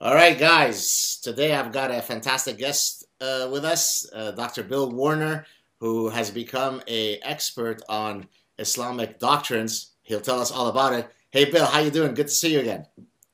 [0.00, 1.20] All right, guys.
[1.22, 4.64] Today I've got a fantastic guest uh, with us, uh, Dr.
[4.64, 5.46] Bill Warner,
[5.78, 8.26] who has become a expert on
[8.58, 9.92] Islamic doctrines.
[10.02, 11.08] He'll tell us all about it.
[11.30, 12.12] Hey, Bill, how you doing?
[12.12, 12.86] Good to see you again.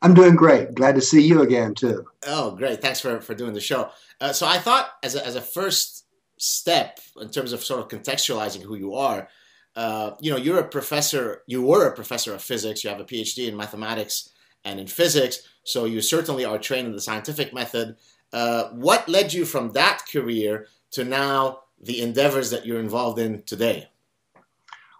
[0.02, 0.74] I'm doing great.
[0.74, 2.06] Glad to see you again too.
[2.26, 2.82] Oh, great!
[2.82, 3.90] Thanks for for doing the show.
[4.20, 6.04] Uh, so I thought, as a, as a first
[6.36, 9.28] step in terms of sort of contextualizing who you are,
[9.76, 11.42] uh, you know, you're a professor.
[11.46, 12.84] You were a professor of physics.
[12.84, 14.30] You have a PhD in mathematics
[14.64, 15.42] and in physics.
[15.70, 17.96] So you certainly are trained in the scientific method.
[18.32, 23.42] Uh, what led you from that career to now the endeavors that you're involved in
[23.42, 23.88] today?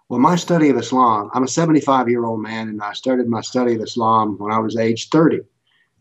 [0.08, 3.40] Well, my study of Islam, I'm a 75 year old man, and I started my
[3.40, 5.40] study of Islam when I was age 30.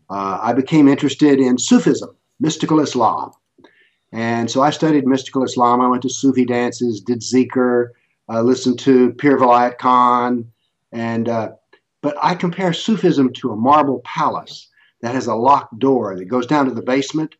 [0.08, 3.32] Uh, I became interested in Sufism, mystical Islam.
[4.12, 5.80] And so I studied mystical Islam.
[5.80, 7.90] I went to Sufi dances, did zikr,
[8.28, 10.50] uh, listened to Pir Vilayat Khan.
[10.90, 11.52] And, uh,
[12.02, 14.68] but I compare Sufism to a marble palace
[15.02, 17.34] that has a locked door that goes down to the basement.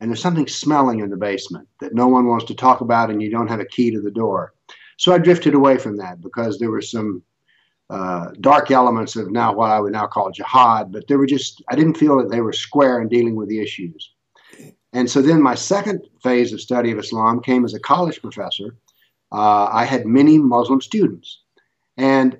[0.00, 3.20] And there's something smelling in the basement that no one wants to talk about, and
[3.20, 4.54] you don't have a key to the door.
[4.96, 7.22] So I drifted away from that because there were some
[7.90, 11.62] uh, dark elements of now what I would now call jihad, but they were just,
[11.68, 14.12] I didn't feel that they were square in dealing with the issues.
[14.92, 18.76] And so then my second phase of study of Islam came as a college professor.
[19.32, 21.42] Uh, I had many Muslim students.
[21.96, 22.38] And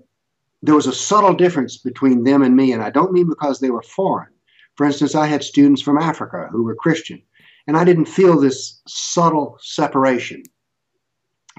[0.63, 3.71] there was a subtle difference between them and me, and I don't mean because they
[3.71, 4.29] were foreign.
[4.77, 7.23] For instance, I had students from Africa who were Christian,
[7.67, 10.43] and I didn't feel this subtle separation.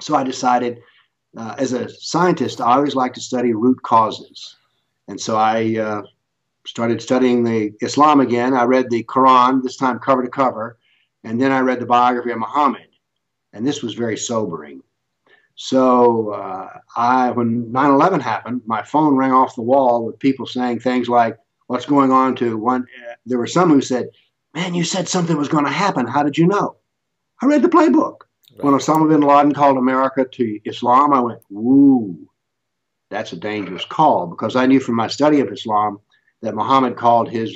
[0.02, 0.81] So I decided
[1.38, 4.56] uh, as a scientist, I always like to study root causes.
[5.08, 6.02] And so I uh,
[6.66, 8.53] started studying the Islam again.
[8.53, 10.78] I read the Quran, this time cover to cover,
[11.23, 12.88] and then I read the biography of Muhammad.
[13.53, 14.81] And this was very sobering.
[15.61, 20.79] So uh, I, when 9/11 happened, my phone rang off the wall with people saying
[20.79, 24.07] things like, "What's going on?" To one, uh, there were some who said,
[24.55, 26.07] "Man, you said something was going to happen.
[26.07, 26.77] How did you know?"
[27.41, 28.21] I read the playbook.
[28.61, 32.17] When Osama bin Laden called America to Islam, I went, woo,
[33.09, 36.00] that's a dangerous call because I knew from my study of Islam
[36.41, 37.53] that Muhammad called his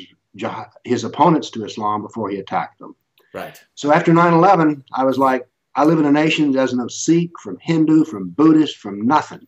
[0.83, 2.97] his opponents to Islam before he attacked them.
[3.33, 3.63] Right.
[3.75, 7.31] So after 9/11, I was like, I live in a nation that doesn't know Sikh,
[7.41, 9.47] from Hindu, from Buddhist, from nothing.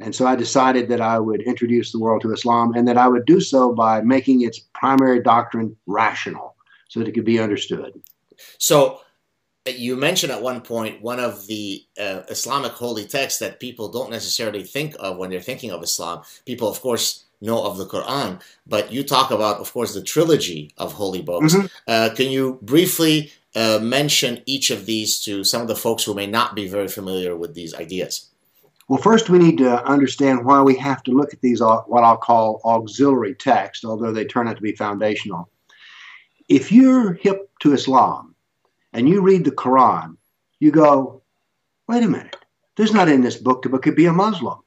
[0.00, 3.08] And so I decided that I would introduce the world to Islam and that I
[3.08, 6.56] would do so by making its primary doctrine rational
[6.88, 8.00] so that it could be understood.
[8.58, 9.00] So
[9.66, 14.10] you mentioned at one point one of the uh, Islamic holy texts that people don't
[14.10, 16.22] necessarily think of when they're thinking of Islam.
[16.46, 20.72] People, of course, know of the Quran, but you talk about, of course, the trilogy
[20.76, 21.54] of holy books.
[21.54, 21.66] Mm-hmm.
[21.88, 26.14] Uh, can you briefly uh, mention each of these to some of the folks who
[26.14, 28.28] may not be very familiar with these ideas?
[28.88, 32.02] Well, first we need to understand why we have to look at these, uh, what
[32.02, 35.48] I'll call auxiliary texts, although they turn out to be foundational.
[36.48, 38.34] If you're hip to Islam,
[38.92, 40.16] and you read the Quran,
[40.58, 41.22] you go,
[41.86, 42.36] wait a minute,
[42.76, 44.58] there's not in this book to be a Muslim.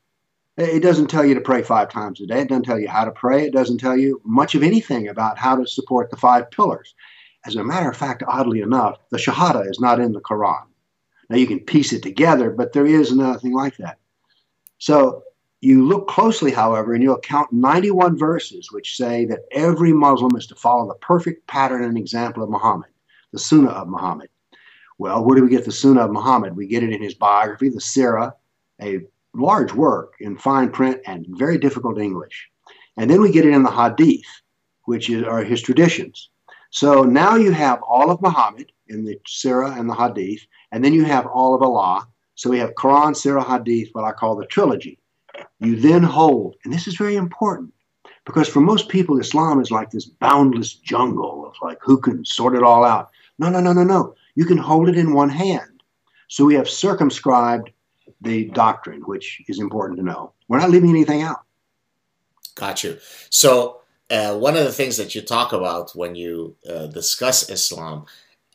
[0.55, 2.41] It doesn't tell you to pray five times a day.
[2.41, 3.45] It doesn't tell you how to pray.
[3.45, 6.93] It doesn't tell you much of anything about how to support the five pillars.
[7.45, 10.65] As a matter of fact, oddly enough, the Shahada is not in the Quran.
[11.29, 13.97] Now you can piece it together, but there is nothing like that.
[14.77, 15.23] So
[15.61, 20.45] you look closely, however, and you'll count 91 verses which say that every Muslim is
[20.47, 22.89] to follow the perfect pattern and example of Muhammad
[23.31, 24.29] the Sunnah of Muhammad.
[24.99, 26.55] Well, where do we get the Sunnah of Muhammad?
[26.55, 28.33] We get it in his biography, the Sirah,
[28.79, 28.99] a
[29.33, 32.49] large work in fine print and very difficult English.
[32.97, 34.25] And then we get it in the Hadith,
[34.85, 36.29] which is, are his traditions.
[36.69, 40.93] So now you have all of Muhammad in the Sirah and the Hadith, and then
[40.93, 42.07] you have all of Allah.
[42.35, 44.99] So we have Quran, Sirah, Hadith, what I call the trilogy.
[45.59, 47.73] You then hold, and this is very important,
[48.25, 52.55] because for most people, Islam is like this boundless jungle of like who can sort
[52.55, 53.09] it all out.
[53.39, 54.15] No, no, no, no, no.
[54.35, 55.83] You can hold it in one hand.
[56.27, 57.71] So we have circumscribed
[58.23, 60.33] the doctrine, which is important to know.
[60.47, 61.41] We're not leaving anything out.
[62.55, 62.97] Got you.
[63.29, 68.05] So uh, one of the things that you talk about when you uh, discuss Islam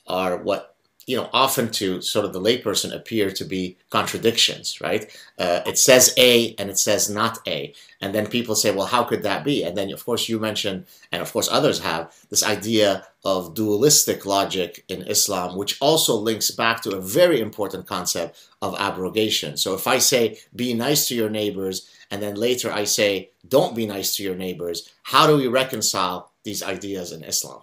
[0.07, 0.77] are what
[1.09, 5.11] you know, often to sort of the layperson appear to be contradictions, right?
[5.39, 7.73] Uh, it says A and it says not A.
[8.03, 9.65] And then people say, well, how could that be?
[9.65, 14.27] And then, of course, you mentioned, and of course, others have, this idea of dualistic
[14.27, 19.57] logic in Islam, which also links back to a very important concept of abrogation.
[19.57, 23.75] So if I say, be nice to your neighbors, and then later I say, don't
[23.75, 27.63] be nice to your neighbors, how do we reconcile these ideas in Islam?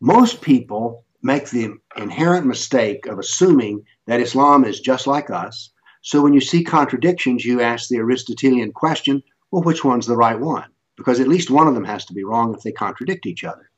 [0.00, 5.70] Most people make the inherent mistake of assuming that Islam is just like us.
[6.02, 10.38] So when you see contradictions, you ask the Aristotelian question well, which one's the right
[10.38, 10.68] one?
[10.96, 13.70] Because at least one of them has to be wrong if they contradict each other.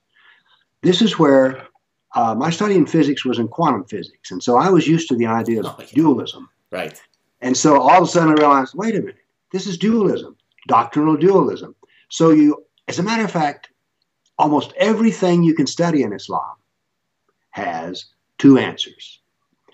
[0.82, 1.66] this is where
[2.14, 4.30] uh, my study in physics was in quantum physics.
[4.30, 5.86] And so I was used to the idea of Oh, yeah.
[5.94, 6.48] dualism.
[6.72, 7.00] Right.
[7.42, 9.18] And so all of a sudden I realized, wait a minute,
[9.52, 11.74] this is dualism, doctrinal dualism.
[12.08, 13.68] So you, as a matter of fact,
[14.38, 16.54] almost everything you can study in Islam
[17.56, 18.04] has
[18.36, 19.20] two answers.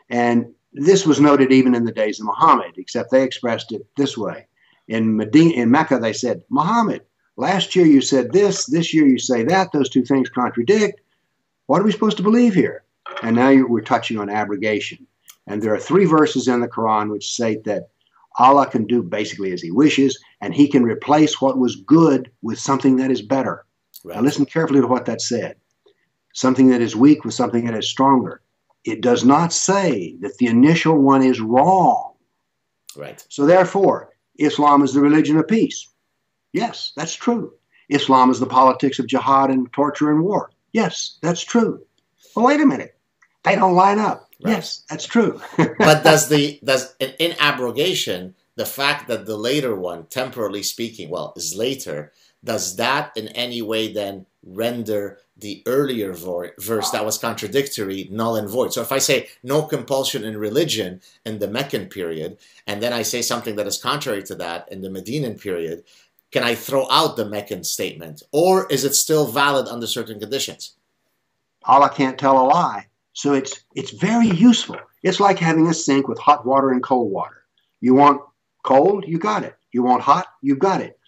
[0.08, 4.16] And this was noted even in the days of Muhammad, except they expressed it this
[4.16, 4.46] way.
[4.86, 7.02] In Medina, in Mecca, they said, Muhammad,
[7.36, 9.72] last year you said this, this year you say that.
[9.72, 11.00] Those two things contradict.
[11.66, 12.84] What are we supposed to believe here?
[13.22, 15.04] And now we're touching on abrogation.
[15.48, 17.88] And there are three verses in the Quran which state that
[18.38, 22.58] Allah can do basically as He wishes, and He can replace what was good with
[22.58, 23.64] something that is better.
[24.04, 24.16] Right.
[24.16, 25.56] Now, listen carefully to what that said.
[26.32, 28.40] Something that is weak with something that is stronger.
[28.84, 32.14] It does not say that the initial one is wrong.
[32.96, 33.24] Right.
[33.28, 35.88] So, therefore, Islam is the religion of peace.
[36.52, 37.52] Yes, that's true.
[37.88, 40.50] Islam is the politics of jihad and torture and war.
[40.72, 41.82] Yes, that's true.
[42.34, 42.96] Well, wait a minute.
[43.44, 44.28] They don't line up.
[44.42, 44.52] Right.
[44.52, 45.40] Yes, that's true.
[45.56, 51.08] but does the does in, in abrogation the fact that the later one, temporally speaking,
[51.08, 52.12] well, is later,
[52.44, 57.04] does that in any way then render the earlier vo- verse that ah.
[57.04, 58.72] was contradictory null and void?
[58.72, 63.02] So if I say no compulsion in religion in the Meccan period, and then I
[63.02, 65.84] say something that is contrary to that in the Medinan period,
[66.30, 70.74] can I throw out the Meccan statement, or is it still valid under certain conditions?
[71.64, 72.86] Allah can't tell a lie.
[73.12, 74.78] So it's it's very useful.
[75.02, 77.44] It's like having a sink with hot water and cold water.
[77.80, 78.22] You want
[78.62, 79.56] cold, you got it.
[79.72, 80.98] You want hot, you got it.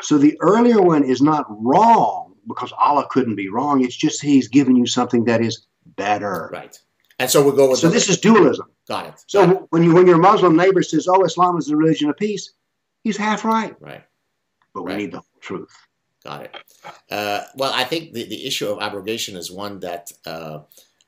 [0.00, 3.84] So the earlier one is not wrong because Allah couldn't be wrong.
[3.84, 5.66] It's just He's giving you something that is
[5.96, 6.50] better.
[6.52, 6.78] Right.
[7.18, 8.68] And so we'll go with So this is dualism.
[8.88, 9.14] got it.
[9.26, 9.62] So Got it.
[9.70, 12.52] when you when your Muslim neighbor says, "Oh, Islam is the religion of peace,"
[13.04, 13.74] he's half right.
[13.80, 14.04] right.
[14.74, 14.98] But we Right.
[14.98, 15.74] need the whole truth.
[16.24, 16.54] Got it.
[17.10, 20.60] Uh, well, I think the, the issue of abrogation is one that uh,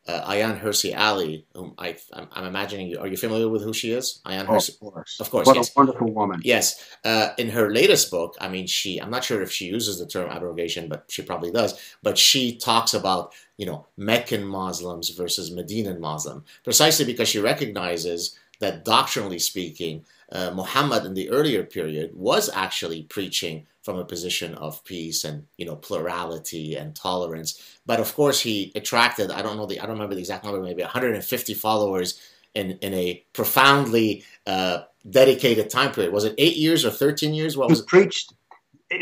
[0.08, 3.72] uh, Ayaan Hirsi Ali, whom I, I'm, I'm imagining, you, are you familiar with who
[3.72, 4.20] she is?
[4.26, 4.70] Ayaan Oh, Hirsi.
[4.70, 5.20] of course.
[5.20, 5.70] Of course, What yes.
[5.70, 6.40] a wonderful woman.
[6.44, 6.84] Yes.
[7.04, 10.06] Uh, in her latest book, I mean, she, I'm not sure if she uses the
[10.06, 11.78] term abrogation, but she probably does.
[12.02, 18.37] But she talks about, you know, Meccan Muslims versus Medinan Muslim, precisely because she recognizes
[18.60, 24.55] that doctrinally speaking, uh, Muhammad in the earlier period was actually preaching from a position
[24.55, 27.79] of peace and you know plurality and tolerance.
[27.84, 30.61] But of course, he attracted I don't know the I don't remember the exact number,
[30.61, 32.20] maybe 150 followers
[32.55, 36.12] in in a profoundly uh, dedicated time period.
[36.12, 37.56] Was it eight years or 13 years?
[37.56, 38.32] What He was preached.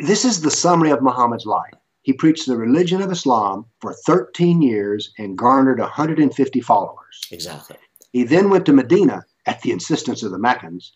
[0.03, 1.75] This is the summary of Muhammad's life.
[2.03, 7.21] He preached the religion of Islam for 13 years and garnered 150 followers.
[7.31, 7.77] Exactly.
[8.13, 10.93] He then went to Medina at the insistence of the Meccans.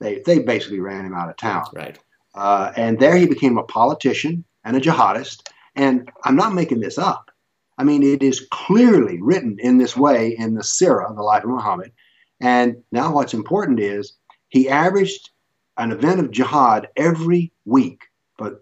[0.00, 1.64] They, they basically ran him out of town.
[1.74, 1.98] Right.
[2.34, 5.48] Uh, and there he became a politician and a jihadist.
[5.74, 7.30] And I'm not making this up.
[7.78, 11.50] I mean, it is clearly written in this way in the Sirah, the life of
[11.50, 11.92] Muhammad.
[12.40, 14.14] And now what's important is
[14.48, 15.30] he averaged
[15.76, 18.04] an event of jihad every week,
[18.38, 18.60] but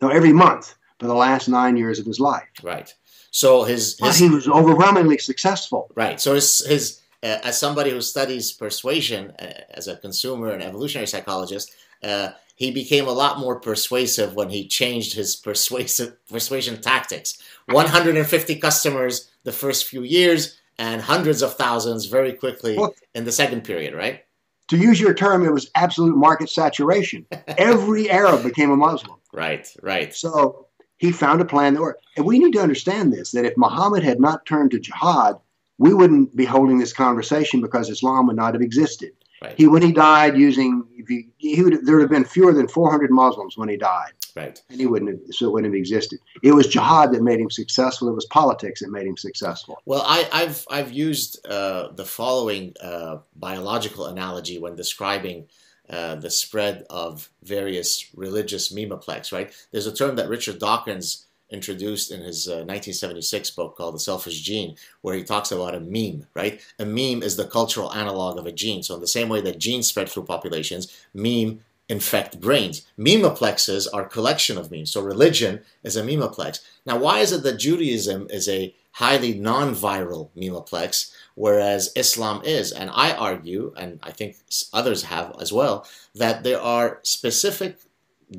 [0.00, 2.48] no, every month for the last nine years of his life.
[2.62, 2.92] Right.
[3.30, 5.90] So his, his he was overwhelmingly successful.
[5.94, 6.20] Right.
[6.20, 11.06] So his his uh, as somebody who studies persuasion uh, as a consumer and evolutionary
[11.06, 11.72] psychologist,
[12.02, 17.38] uh, he became a lot more persuasive when he changed his persuasive persuasion tactics.
[17.66, 23.32] 150 customers the first few years, and hundreds of thousands very quickly Well- in the
[23.32, 23.94] second period.
[23.94, 24.24] Right.
[24.68, 27.26] To use your term, it was absolute market saturation.
[27.58, 29.18] Every Arab became a Muslim.
[29.32, 29.68] Right.
[29.82, 30.14] Right.
[30.14, 30.66] So
[30.96, 32.04] he found a plan that worked.
[32.16, 35.36] And we need to understand this that if Muhammad had not turned to jihad,
[35.78, 39.12] we wouldn't be holding this conversation because Islam would not have existed.
[39.42, 39.54] Right.
[39.56, 43.10] He, when he died, using he, he would, there would have been fewer than 400
[43.10, 44.60] Muslims when he died, Right.
[44.70, 46.18] and he wouldn't have, so it wouldn't have existed.
[46.42, 48.08] It was jihad that made him successful.
[48.08, 49.82] It was politics that made him successful.
[49.84, 55.48] Well, I, I've I've used uh, the following uh, biological analogy when describing
[55.90, 59.30] uh, the spread of various religious memeplex.
[59.30, 59.52] Right?
[59.72, 64.40] There's a term that Richard Dawkins introduced in his uh, 1976 book called The Selfish
[64.40, 66.26] Gene, where he talks about a meme.
[66.34, 66.60] Right?
[66.78, 68.82] A meme is the cultural analog of a gene.
[68.82, 72.86] So in the same way that genes spread through populations, meme infect brains.
[72.98, 74.90] Memeplexes are collection of memes.
[74.90, 76.60] So religion is a memeplex.
[76.86, 82.72] Now, why is it that Judaism is a highly non-viral memeplex, whereas Islam is?
[82.72, 84.36] And I argue, and I think
[84.72, 87.78] others have as well, that there are specific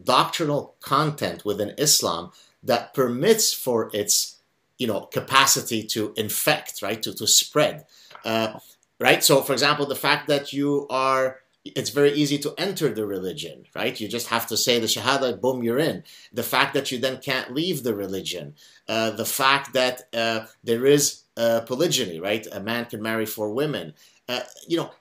[0.04, 2.32] doctrinal content within Islam
[2.66, 4.38] that permits for its,
[4.78, 7.86] you know, capacity to infect, right, to to spread,
[8.26, 8.60] uh,
[9.00, 9.24] right.
[9.24, 13.66] So, for example, the fact that you are it's very easy to enter the religion,
[13.76, 14.00] right?
[14.00, 16.04] You just have to say the Shahada, boom, you're in.
[16.32, 18.54] The fact that you then can't leave the religion,
[18.88, 22.46] uh, the fact that uh, there is uh, polygyny, right?
[22.52, 23.96] A man can marry four women.
[24.30, 24.92] Uh, you know,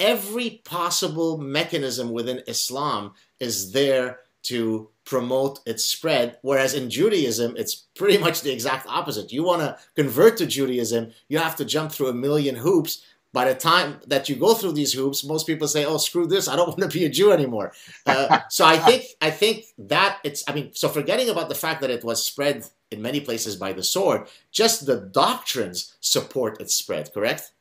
[0.00, 6.38] every possible mechanism within Islam is there to promote its spread.
[6.42, 9.32] Whereas in Judaism, it's pretty much the exact opposite.
[9.32, 13.02] You want to convert to Judaism, you have to jump through a million hoops.
[13.32, 16.48] By the time that you go through these hoops, most people say, "Oh, screw this!
[16.48, 17.72] I don't want to be a Jew anymore."
[18.06, 20.42] Uh, so I think I think that it's.
[20.48, 23.74] I mean, so forgetting about the fact that it was spread in many places by
[23.74, 27.12] the sword, just the doctrines support its spread.
[27.12, 27.52] Correct?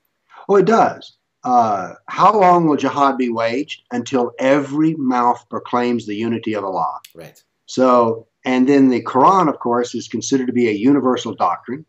[0.47, 3.83] Oh, it does uh, how long will jihad be waged?
[3.91, 6.99] Until every mouth proclaims the unity of Allah.
[7.13, 7.41] Right.
[7.67, 11.85] So, and then the Quran, of course, is considered to be a universal doctrine,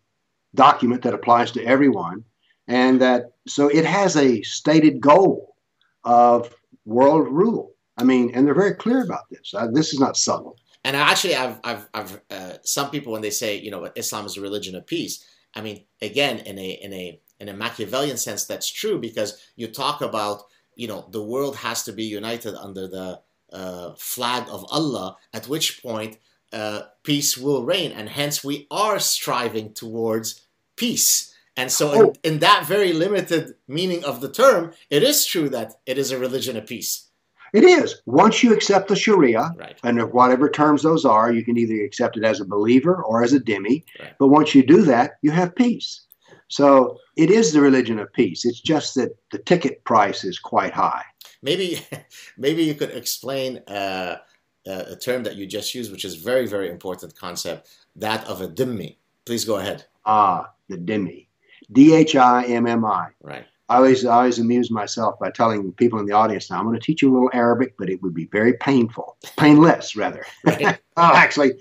[0.55, 2.23] document that applies to everyone.
[2.69, 5.57] And that, so it has a stated goal
[6.05, 7.75] of world rule.
[7.97, 9.55] I mean, and they're very clear about this.
[9.55, 10.59] Uh, this is not subtle.
[10.85, 14.37] And actually, I've, I've, I've uh, some people when they say, you know, Islam is
[14.37, 15.25] a religion of peace.
[15.55, 19.69] I mean, again, in a in a in a Machiavellian sense, that's true because you
[19.69, 20.43] talk about,
[20.75, 23.21] you know, the world has to be united under the
[23.53, 26.19] uh, flag of Allah, at which point
[26.53, 27.93] uh, peace will reign.
[27.93, 31.35] And hence we are striving towards peace.
[31.57, 32.13] And so, in, oh.
[32.23, 36.19] in, that very limited meaning of the term, it is true that it is a
[36.19, 37.09] religion of peace.
[37.55, 38.03] It is.
[38.05, 39.79] Once you accept the Sharia, right.
[39.83, 43.33] and whatever terms those are, you can either accept it as a believer or as
[43.33, 43.85] a dhimmi.
[43.99, 44.15] Right.
[44.19, 46.06] But once you do that, you have peace.
[46.49, 48.45] So it is the religion of peace.
[48.45, 51.03] It's just that the ticket price is quite high.
[51.43, 51.81] Maybe,
[52.39, 54.19] maybe you could explain uh,
[54.67, 58.41] uh, a term that you just used, which is very, very important concept, that of
[58.41, 58.97] a dhimmi.
[59.25, 59.85] Please go ahead.
[60.05, 61.27] Ah, the dhimmi,
[61.73, 63.09] D H I M M I.
[63.23, 63.45] Right.
[63.69, 66.79] I always, I always amuse myself by telling people in the audience, now I'm going
[66.79, 70.25] to teach you a little Arabic, but it would be very painful, painless rather.
[70.45, 70.79] Right.
[70.97, 71.53] oh, actually,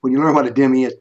[0.00, 0.94] when you learn what a dhimmi is,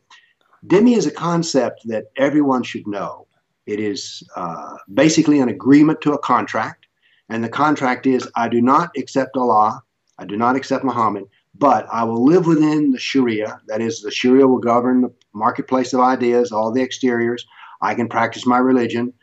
[0.68, 3.28] Dhimmi is a concept that everyone should know.
[3.66, 6.86] It is uh, basically an agreement to a contract,
[7.30, 9.82] and the contract is I do not accept Allah,
[10.18, 13.60] I do not accept Muhammad, but I will live within the Sharia.
[13.68, 17.46] That is, the Sharia will govern the marketplace of ideas, all the exteriors.
[17.82, 19.14] I can practice my religion,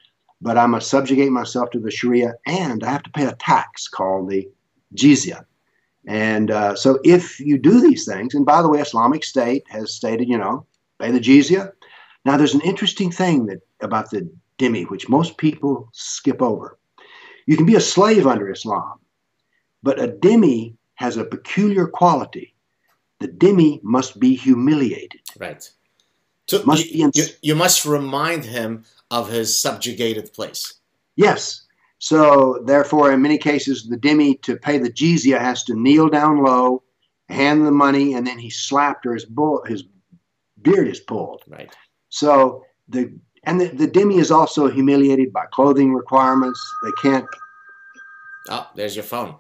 [0.41, 3.89] but I must subjugate myself to the Sharia, and I have to pay a tax
[3.89, 4.49] called the
[4.95, 5.45] jizya.
[6.07, 9.93] And uh, so, if you do these things, and by the way, Islamic State has
[9.93, 10.67] stated, you know,
[11.01, 11.73] pay the jizya.
[12.25, 16.79] Now, there's an interesting thing that about the dhimmi, which most people skip over.
[17.47, 18.99] You can be a slave under Islam,
[19.83, 22.55] but a dhimmi has a peculiar quality.
[23.21, 25.23] The dhimmi must be humiliated.
[25.39, 25.69] Right.
[26.47, 30.75] So must you, you, you must remind him of his subjugated place.
[31.17, 31.63] Yes.
[31.99, 36.43] So, therefore, in many cases, the dhimmi to pay the jizya has to kneel down
[36.43, 36.83] low,
[37.29, 39.85] hand the money, and then he's slapped or his, bull, his
[40.63, 41.43] beard is pulled.
[41.47, 41.75] Right.
[42.09, 43.13] So the
[43.45, 46.61] and the, the dhimmi is also humiliated by clothing requirements.
[46.85, 47.27] They can't.
[48.49, 49.37] Oh, there's your phone.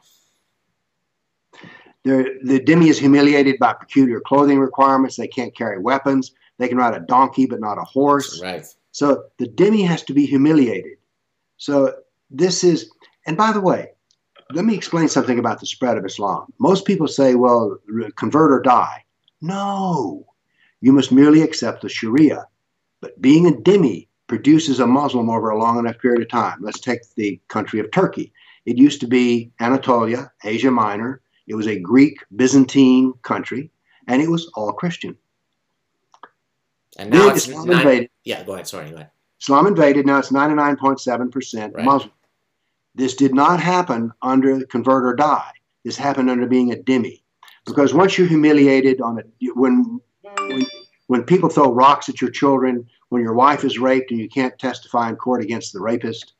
[2.04, 5.16] The the dhimmi is humiliated by peculiar clothing requirements.
[5.16, 6.32] They can't carry weapons.
[6.58, 8.40] They can ride a donkey, but not a horse.
[8.42, 8.64] Right.
[8.92, 10.98] So the dhimmi has to be humiliated.
[11.56, 11.94] So
[12.30, 12.90] this is,
[13.26, 13.88] and by the way,
[14.52, 16.52] let me explain something about the spread of Islam.
[16.58, 17.78] Most people say, well,
[18.16, 19.04] convert or die.
[19.40, 20.26] No,
[20.80, 22.46] you must merely accept the Sharia.
[23.00, 26.58] But being a dhimmi produces a Muslim over a long enough period of time.
[26.60, 28.32] Let's take the country of Turkey.
[28.66, 31.20] It used to be Anatolia, Asia Minor.
[31.46, 33.70] It was a Greek Byzantine country,
[34.06, 35.16] and it was all Christian.
[36.96, 38.10] And now it's Islam nine, invaded.
[38.24, 38.68] Yeah, go ahead.
[38.68, 39.10] Sorry, go ahead.
[39.40, 40.06] Islam invaded.
[40.06, 41.84] Now it's 99.7% right.
[41.84, 42.12] Muslim.
[42.94, 45.50] This did not happen under convert or die.
[45.84, 47.22] This happened under being a dhimmi.
[47.64, 49.22] Because once you're humiliated on a
[49.54, 50.00] when
[50.36, 50.66] when,
[51.06, 54.58] when people throw rocks at your children, when your wife is raped and you can't
[54.58, 56.32] testify in court against the rapist,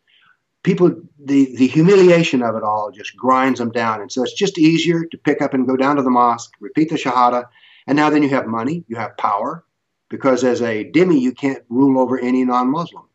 [0.63, 0.95] people
[1.25, 4.01] the the humiliation of it all just grinds them down.
[4.01, 6.91] And so it's just easier to pick up and go down to the mosque repeat
[6.91, 7.47] the shahada.
[7.87, 9.65] And now then you have money you have power
[10.09, 13.09] because as a dhimmi you can't rule over any non-muslim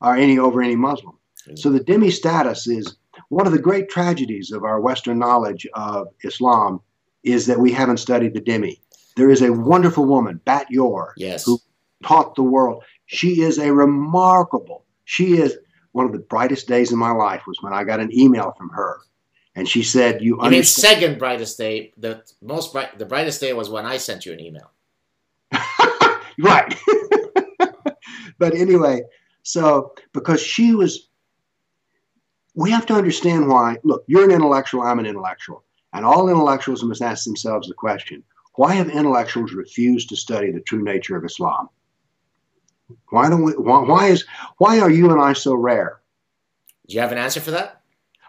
[0.00, 1.16] or any over any muslim.
[1.54, 2.96] So the dhimmi status is
[3.28, 6.80] one of the great tragedies of our western knowledge of islam
[7.22, 8.78] is that we haven't studied the dhimmi
[9.20, 11.44] there is a wonderful woman, Bat Ye'or, yes.
[11.44, 11.58] who
[12.02, 12.82] taught the world.
[13.04, 15.58] She is a remarkable, she is
[15.92, 18.70] one of the brightest days in my life was when I got an email from
[18.70, 19.00] her.
[19.54, 21.92] And she said, "You, you mean second brightest day?
[21.98, 24.70] The most bright, the brightest day was when I sent you an email."
[26.38, 26.74] right.
[28.38, 29.02] but anyway,
[29.42, 31.08] so because she was
[32.54, 33.76] we have to understand why.
[33.84, 35.64] Look, you're an intellectual, I'm an intellectual.
[35.92, 38.22] And all intellectuals must ask themselves the question
[38.60, 41.70] why have intellectuals refused to study the true nature of Islam?
[43.08, 44.26] Why don't we, why, why is
[44.58, 46.02] why are you and I so rare?
[46.86, 47.80] Do you have an answer for that?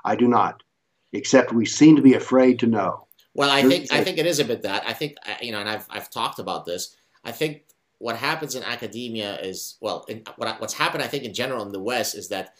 [0.05, 0.63] I do not,
[1.11, 3.07] except we seem to be afraid to know.
[3.33, 4.87] Well, I think I think it is a bit that.
[4.87, 6.95] I think you know, and I've I've talked about this.
[7.25, 7.65] I think
[7.97, 11.73] what happens in academia is well, in, what what's happened I think in general in
[11.73, 12.53] the West is that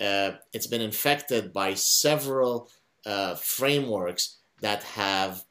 [0.00, 2.70] uh, it's been infected by several
[3.04, 5.44] uh, frameworks that have,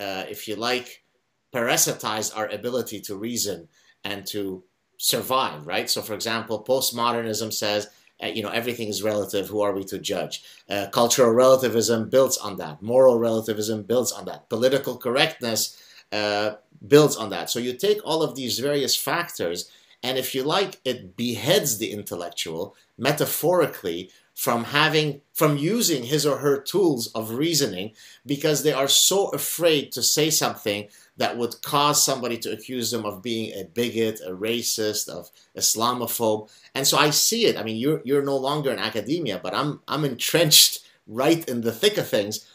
[0.00, 1.04] uh, if you like,
[1.52, 3.68] parasitized our ability to reason
[4.04, 4.62] and to
[4.96, 5.66] survive.
[5.66, 5.88] Right.
[5.88, 7.88] So, for example, postmodernism says
[8.22, 12.36] uh, you know everything is relative who are we to judge uh, cultural relativism builds
[12.36, 15.80] on that moral relativism builds on that political correctness
[16.12, 16.52] uh,
[16.86, 19.70] builds on that so you take all of these various factors
[20.02, 26.38] and if you like it beheads the intellectual metaphorically from having from using his or
[26.38, 27.92] her tools of reasoning
[28.24, 30.88] because they are so afraid to say something
[31.20, 36.50] that would cause somebody to accuse them of being a bigot, a racist, of Islamophobe.
[36.74, 37.58] And so I see it.
[37.58, 41.72] I mean, you're you're no longer in academia, but I'm I'm entrenched right in the
[41.72, 42.48] thick of things.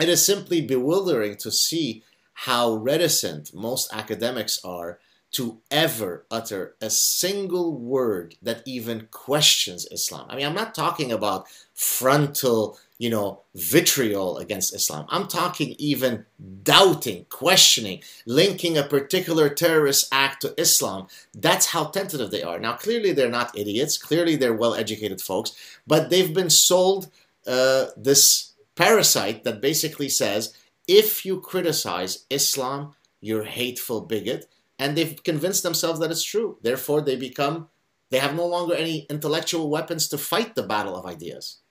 [0.00, 4.98] It is simply bewildering to see how reticent most academics are
[5.32, 10.26] to ever utter a single word that even questions Islam.
[10.30, 15.06] I mean, I'm not talking about frontal, you know, vitriol against Islam.
[15.08, 16.24] I'm talking even
[16.62, 21.08] doubting, questioning, linking a particular terrorist act to Islam.
[21.34, 22.60] That's how tentative they are.
[22.60, 23.98] Now, clearly, they're not idiots.
[23.98, 25.50] Clearly, they're well educated folks,
[25.84, 27.10] but they've been sold
[27.44, 30.54] uh, this parasite that basically says
[30.86, 34.46] if you criticize Islam, you're hateful bigot
[34.78, 36.56] and they've convinced themselves that it's true.
[36.62, 37.68] Therefore, they become
[38.10, 41.61] they have no longer any intellectual weapons to fight the battle of ideas.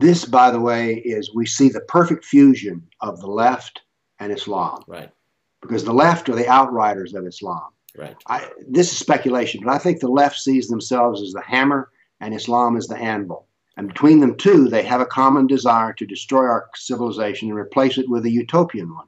[0.00, 3.82] This, by the way, is we see the perfect fusion of the left
[4.18, 4.82] and Islam.
[4.86, 5.10] Right.
[5.60, 7.68] Because the left are the outriders of Islam.
[7.96, 8.16] Right.
[8.28, 12.34] I, this is speculation, but I think the left sees themselves as the hammer and
[12.34, 13.46] Islam as the anvil.
[13.76, 17.98] And between them two, they have a common desire to destroy our civilization and replace
[17.98, 19.06] it with a utopian one.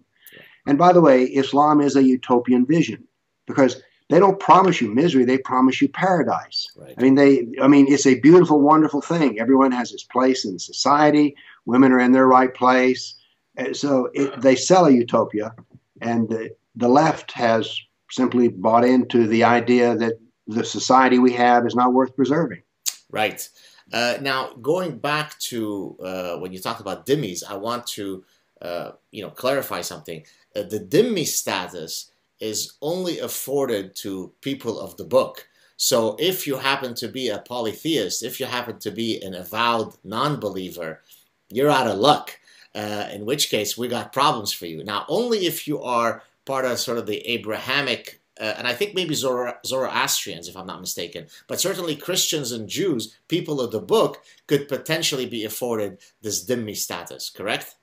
[0.66, 3.06] And by the way, Islam is a utopian vision
[3.46, 6.66] because they don't promise you misery, they promise you paradise.
[6.76, 6.94] Right.
[6.98, 9.38] I mean, they I mean, it's a beautiful, wonderful thing.
[9.38, 11.36] Everyone has his place in society.
[11.64, 13.14] Women are in their right place.
[13.56, 15.54] Uh, so it, they sell a utopia,
[16.00, 20.14] and the, the left has simply bought into the idea that
[20.46, 22.62] the society we have is not worth preserving.
[23.10, 23.48] Right.
[23.92, 28.24] Uh, now, going back to uh, when you talked about dhimmis, I want to
[28.60, 30.24] uh, you know clarify something.
[30.56, 35.46] Uh, the dhimmi status is only afforded to people of the book.
[35.76, 39.94] So if you happen to be a polytheist, if you happen to be an avowed
[40.04, 41.00] non-believer,
[41.48, 42.38] you're out of luck.
[42.74, 44.84] Uh, in which case, we got problems for you.
[44.84, 48.94] Now, only if you are part of sort of the Abrahamic, uh, and I think
[48.94, 53.80] maybe Zoro- Zoroastrians, if I'm not mistaken, but certainly Christians and Jews, people of the
[53.80, 57.74] book, could potentially be afforded this dhimmi status, correct?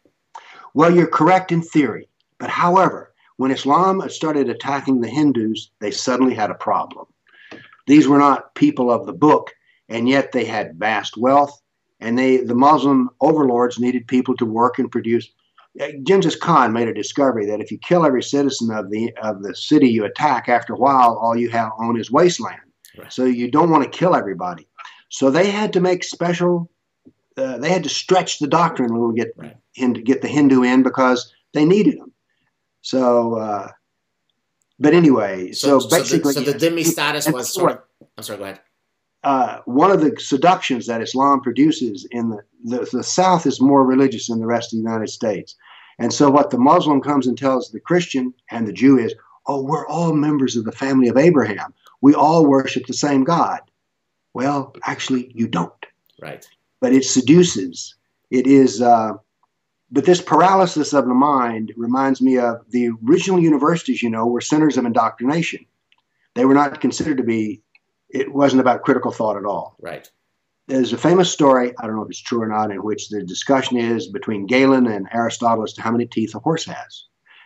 [0.73, 2.07] Well, you're correct in theory.
[2.37, 7.05] But however, when Islam started attacking the Hindus, they suddenly had a problem.
[7.85, 9.53] These were not people of the book,
[9.87, 11.61] and yet they had vast wealth,
[11.99, 15.29] and they the Muslim overlords needed people to work and produce.
[15.79, 19.43] Uh, Genghis Khan made a discovery that if you kill every citizen of the of
[19.43, 22.59] the city you attack, after a while, all you have on is wasteland.
[22.97, 23.13] Right.
[23.13, 24.67] So you don't want to kill everybody.
[25.09, 26.69] So they had to make special
[27.37, 30.03] uh, they had to stretch the doctrine a little get right.
[30.03, 32.11] get the Hindu in because they needed them.
[32.87, 33.69] So, uh,
[34.79, 37.81] but anyway, so, so basically, so the, so the dhimmi status was sort of.
[38.17, 38.39] I'm sorry.
[38.39, 38.61] Go ahead.
[39.23, 43.83] Uh, one of the seductions that Islam produces in the, the, the South is more
[43.83, 45.55] religious than the rest of the United States.
[45.99, 49.13] And so, what the Muslim comes and tells the Christian and the Jew is,
[49.47, 51.73] oh, we're all members of the family of Abraham.
[52.01, 53.59] We all worship the same God.
[54.33, 55.73] Well, actually, you don't.
[56.21, 56.47] Right
[56.79, 57.95] but it seduces.
[58.29, 59.13] It is, uh,
[59.91, 64.41] but this paralysis of the mind reminds me of the original universities, you know, were
[64.41, 65.65] centers of indoctrination.
[66.35, 67.61] They were not considered to be,
[68.09, 69.77] it wasn't about critical thought at all.
[69.81, 70.09] Right.
[70.67, 73.23] There's a famous story, I don't know if it's true or not, in which the
[73.23, 77.05] discussion is between Galen and Aristotle as to how many teeth a horse has.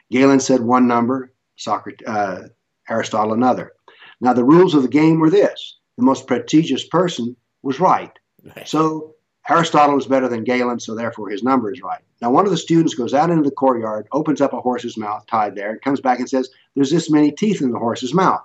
[0.09, 2.47] Galen said one number, Socrates, uh,
[2.89, 3.73] Aristotle another.
[4.19, 8.11] Now, the rules of the game were this the most prestigious person was right.
[8.55, 8.67] right.
[8.67, 9.15] So
[9.47, 12.01] Aristotle is better than Galen, so therefore his number is right.
[12.21, 15.25] Now, one of the students goes out into the courtyard, opens up a horse's mouth
[15.27, 18.43] tied there, and comes back and says, There's this many teeth in the horse's mouth.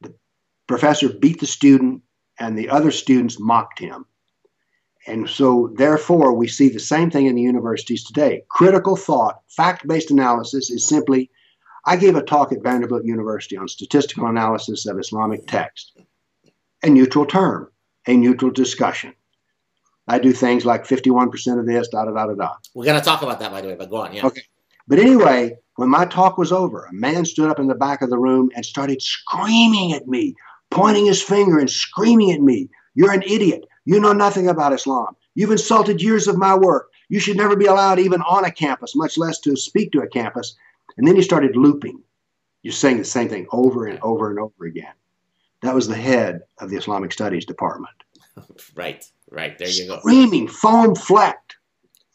[0.00, 0.12] The
[0.66, 2.02] professor beat the student,
[2.38, 4.06] and the other students mocked him.
[5.06, 8.42] And so, therefore, we see the same thing in the universities today.
[8.48, 11.30] Critical thought, fact based analysis is simply
[11.88, 15.96] I gave a talk at Vanderbilt University on statistical analysis of Islamic text,
[16.82, 17.70] a neutral term,
[18.08, 19.14] a neutral discussion.
[20.08, 22.54] I do things like 51% of this, da da da da da.
[22.74, 24.14] We're going to talk about that, by the way, but go on.
[24.14, 24.26] Yeah.
[24.26, 24.42] Okay.
[24.86, 28.10] But anyway, when my talk was over, a man stood up in the back of
[28.10, 30.34] the room and started screaming at me,
[30.70, 32.68] pointing his finger and screaming at me.
[32.94, 33.64] You're an idiot.
[33.84, 35.16] You know nothing about Islam.
[35.34, 36.88] You've insulted years of my work.
[37.08, 40.08] You should never be allowed even on a campus, much less to speak to a
[40.08, 40.56] campus.
[40.96, 42.00] And then he started looping.
[42.62, 44.94] You're saying the same thing over and over and over again.
[45.62, 47.94] That was the head of the Islamic Studies department.
[48.74, 49.56] right, right.
[49.58, 49.98] There you go.
[50.00, 51.56] Screaming, foam flecked.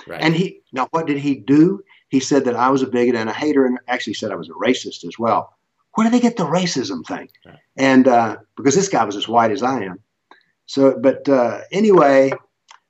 [0.08, 0.21] Right.
[0.21, 1.84] And he now what did he do?
[2.10, 4.50] He said that I was a bigot and a hater, and actually said I was
[4.50, 5.56] a racist as well.
[5.95, 7.30] Where did they get the racism thing?
[7.45, 7.58] Right.
[7.78, 10.00] And uh, because this guy was as white as I am.
[10.65, 12.32] So, but uh, anyway,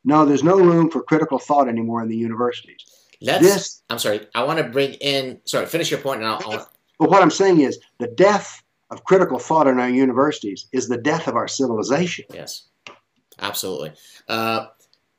[0.06, 2.84] no, there's no room for critical thought anymore in the universities.
[3.22, 4.28] Let's, This- I'm sorry.
[4.36, 5.42] I want to bring in.
[5.46, 6.42] Sorry, finish your point, and I'll.
[6.52, 10.88] I'll But what I'm saying is the death of critical thought in our universities is
[10.88, 12.26] the death of our civilization.
[12.34, 12.64] yes,
[13.42, 13.94] absolutely.
[14.28, 14.68] Uh,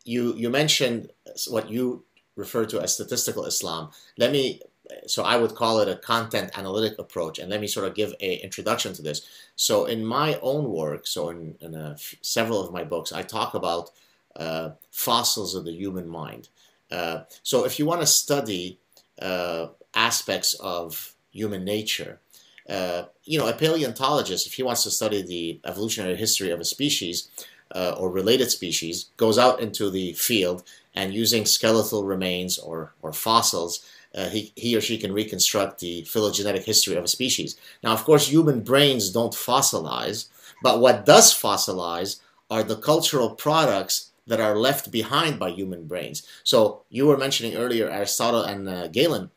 [0.05, 1.11] you you mentioned
[1.49, 2.05] what you
[2.37, 3.91] refer to as statistical Islam.
[4.19, 4.61] Let me.
[5.07, 8.15] So I would call it a content analytic approach, and let me sort of give
[8.21, 9.23] a introduction to this.
[9.57, 13.55] So in my own work, so in, in f- several of my books, I talk
[13.55, 13.91] about
[14.37, 16.49] uh, fossils of the human mind.
[16.91, 18.79] Uh, so if you want to study
[19.21, 22.21] uh, aspects of human nature,
[22.69, 26.65] uh, you know, a paleontologist, if he wants to study the evolutionary history of a
[26.65, 27.29] species
[27.75, 30.63] uh, or related species, goes out into the field
[30.95, 36.03] and using skeletal remains or, or fossils, uh, he, he or she can reconstruct the
[36.05, 37.57] phylogenetic history of a species.
[37.83, 40.29] Now, of course, human brains don't fossilize,
[40.63, 46.23] but what does fossilize are the cultural products that are left behind by human brains.
[46.45, 49.31] So you were mentioning earlier Aristotle and uh, Galen.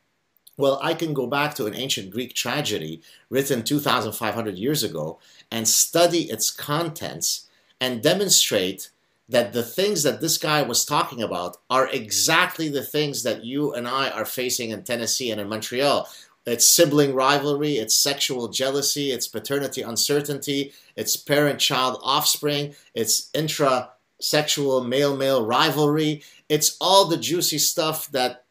[0.57, 5.19] Well, I can go back to an ancient Greek tragedy written 2,500 years ago
[5.51, 7.44] and study its contents
[7.79, 8.89] and demonstrate
[9.27, 13.73] that the things that this guy was talking about are exactly the things that you
[13.73, 16.07] and I are facing in Tennessee and in Montreal.
[16.45, 23.89] It's sibling rivalry, it's sexual jealousy, it's paternity uncertainty, it's parent child offspring, it's intra
[24.21, 28.45] sexual male male rivalry it's all the juicy stuff that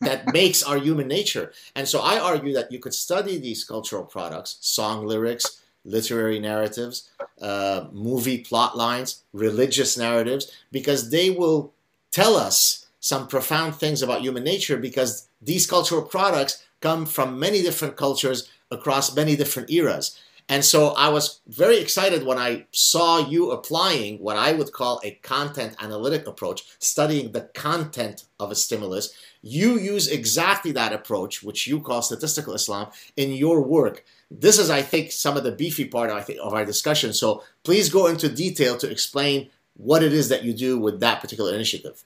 [0.00, 4.04] that makes our human nature and so i argue that you could study these cultural
[4.04, 11.72] products song lyrics literary narratives uh, movie plot lines religious narratives because they will
[12.10, 17.60] tell us some profound things about human nature because these cultural products come from many
[17.62, 20.18] different cultures across many different eras
[20.48, 25.00] and so I was very excited when I saw you applying what I would call
[25.02, 29.14] a content analytic approach, studying the content of a stimulus.
[29.40, 34.04] You use exactly that approach, which you call statistical Islam, in your work.
[34.40, 37.12] This is, I think, some of the beefy part I think, of our discussion.
[37.12, 41.20] So please go into detail to explain what it is that you do with that
[41.20, 42.04] particular initiative.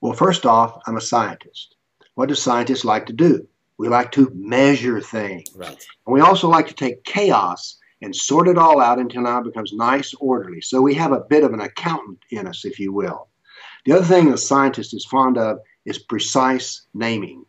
[0.00, 1.76] Well, first off, I'm a scientist.
[2.14, 3.48] What do scientists like to do?
[3.78, 5.48] We like to measure things.
[5.54, 5.86] Right.
[6.06, 9.44] And we also like to take chaos and sort it all out until now it
[9.44, 10.60] becomes nice, orderly.
[10.60, 13.28] So we have a bit of an accountant in us, if you will.
[13.84, 17.44] The other thing a scientist is fond of is precise naming.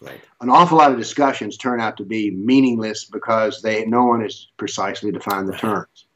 [0.00, 0.20] Right.
[0.40, 4.48] An awful lot of discussions turn out to be meaningless because they no one has
[4.56, 6.06] precisely defined the terms.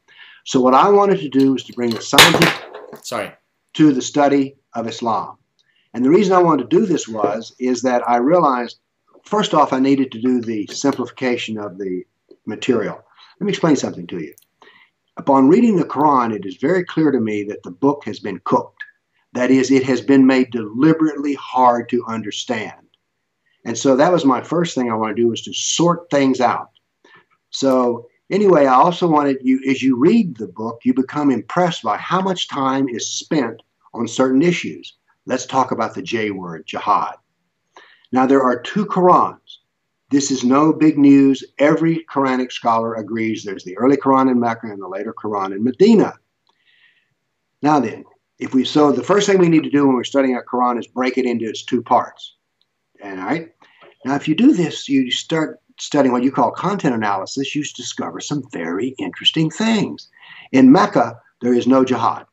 [0.45, 2.53] So what I wanted to do was to bring the scientific
[3.01, 3.31] Sorry.
[3.73, 5.37] to the study of Islam.
[5.93, 8.79] And the reason I wanted to do this was is that I realized
[9.23, 12.03] first off I needed to do the simplification of the
[12.45, 13.03] material.
[13.39, 14.33] Let me explain something to you.
[15.17, 18.41] Upon reading the Quran, it is very clear to me that the book has been
[18.43, 18.83] cooked.
[19.33, 22.82] That is, it has been made deliberately hard to understand.
[23.65, 26.41] And so that was my first thing I want to do was to sort things
[26.41, 26.69] out.
[27.51, 31.97] So anyway, I also wanted you, as you read the book, you become impressed by
[31.97, 33.61] how much time is spent
[33.93, 34.97] on certain issues.
[35.25, 37.15] Let's talk about the J word, jihad.
[38.11, 39.57] Now, there are two Qurans.
[40.09, 41.43] This is no big news.
[41.57, 45.63] Every Quranic scholar agrees there's the early Quran in Mecca and the later Quran in
[45.63, 46.13] Medina.
[47.63, 48.03] Now, then,
[48.37, 50.77] if we so the first thing we need to do when we're studying a Quran
[50.77, 52.35] is break it into its two parts.
[53.03, 53.49] And all right.
[54.05, 58.19] Now, if you do this, you start studying what you call content analysis, you discover
[58.19, 60.07] some very interesting things.
[60.51, 62.25] In Mecca, there is no jihad.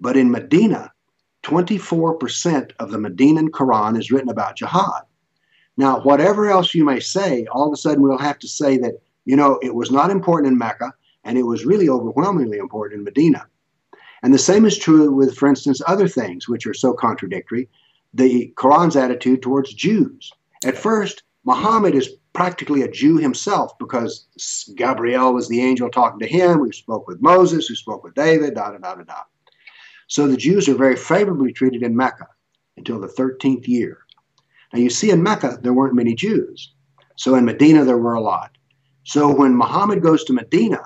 [0.00, 0.92] But in Medina,
[1.44, 5.02] 24% of the Medinan Quran is written about jihad.
[5.76, 8.94] Now, whatever else you may say, all of a sudden we'll have to say that,
[9.24, 10.92] you know, it was not important in Mecca
[11.24, 13.46] and it was really overwhelmingly important in Medina.
[14.22, 17.68] And the same is true with, for instance, other things which are so contradictory.
[18.14, 20.30] The Quran's attitude towards Jews.
[20.64, 24.26] At first, Muhammad is practically a Jew himself because
[24.74, 28.54] Gabriel was the angel talking to him, who spoke with Moses, who spoke with David,
[28.54, 29.22] da da da da da.
[30.06, 32.26] So the Jews are very favorably treated in Mecca
[32.76, 33.98] until the 13th year.
[34.72, 36.72] Now you see, in Mecca, there weren't many Jews.
[37.16, 38.50] So in Medina, there were a lot.
[39.04, 40.82] So when Muhammad goes to Medina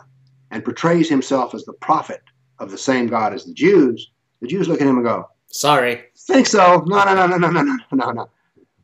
[0.50, 2.22] and portrays himself as the prophet
[2.58, 4.10] of the same God as the Jews,
[4.40, 6.04] the Jews look at him and go, Sorry.
[6.16, 6.84] Think so?
[6.86, 8.30] No, no, no, no, no, no, no, no, no.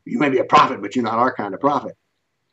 [0.05, 1.97] You may be a prophet, but you're not our kind of prophet.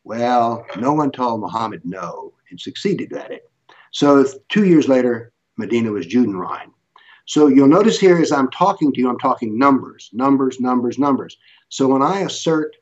[0.04, 3.50] Well, no one told Muhammad no and succeeded at it.
[3.92, 6.70] So two years later, Medina was Judenrein.
[7.26, 11.36] So you'll notice here as I'm talking to you, I'm talking numbers, numbers, numbers, numbers.
[11.68, 12.76] So when I assert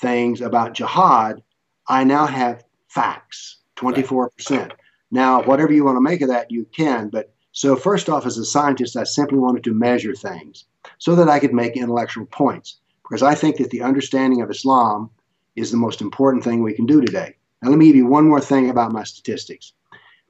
[0.00, 1.42] things about jihad,
[1.86, 4.72] I now have facts, 24%.
[5.10, 7.08] Now, whatever you want to make of that, you can.
[7.08, 10.64] But so, first off, as a scientist, I simply wanted to measure things
[11.00, 15.10] so that I could make intellectual points because I think that the understanding of Islam
[15.56, 17.34] is the most important thing we can do today.
[17.60, 19.72] Now, let me give you one more thing about my statistics.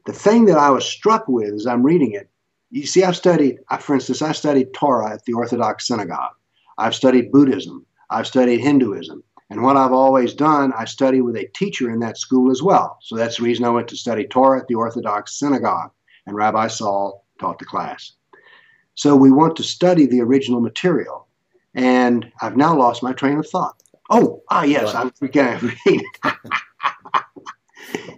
[0.06, 2.30] The thing that I was struck with as I'm reading it,
[2.70, 6.34] you see, I've studied, for instance, I studied Torah at the Orthodox Synagogue.
[6.78, 7.84] I've studied Buddhism.
[8.08, 9.22] I've studied Hinduism.
[9.50, 12.98] And what I've always done, I studied with a teacher in that school as well.
[13.02, 15.90] So that's the reason I went to study Torah at the Orthodox Synagogue,
[16.26, 18.12] and Rabbi Saul taught the class.
[19.00, 21.26] So we want to study the original material.
[21.72, 23.82] And I've now lost my train of thought.
[24.10, 25.72] Oh, ah, yes, I'm forgetting.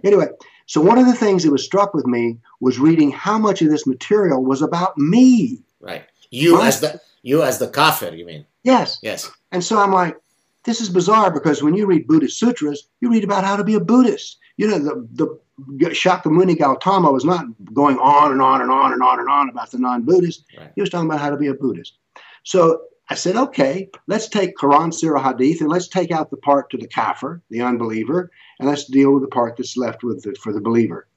[0.03, 0.27] anyway,
[0.65, 3.69] so one of the things that was struck with me was reading how much of
[3.69, 5.63] this material was about me.
[5.79, 6.03] Right.
[6.31, 8.45] You my, as the you as the kafir, you mean?
[8.63, 8.99] Yes.
[9.01, 9.31] Yes.
[9.53, 10.17] And so I'm like,
[10.65, 13.75] this is bizarre because when you read Buddhist sutras, you read about how to be
[13.75, 14.37] a Buddhist.
[14.57, 19.03] You know, the, the Shakyamuni Gautama was not going on and on and on and
[19.03, 20.45] on and on about the non-Buddhist.
[20.57, 20.71] Right.
[20.75, 21.97] He was talking about how to be a Buddhist.
[22.43, 26.69] So I said, okay, let's take Quran, Sirah, Hadith, and let's take out the part
[26.71, 30.35] to the kafir, the unbeliever, and let's deal with the part that's left with the,
[30.41, 31.07] for the believer.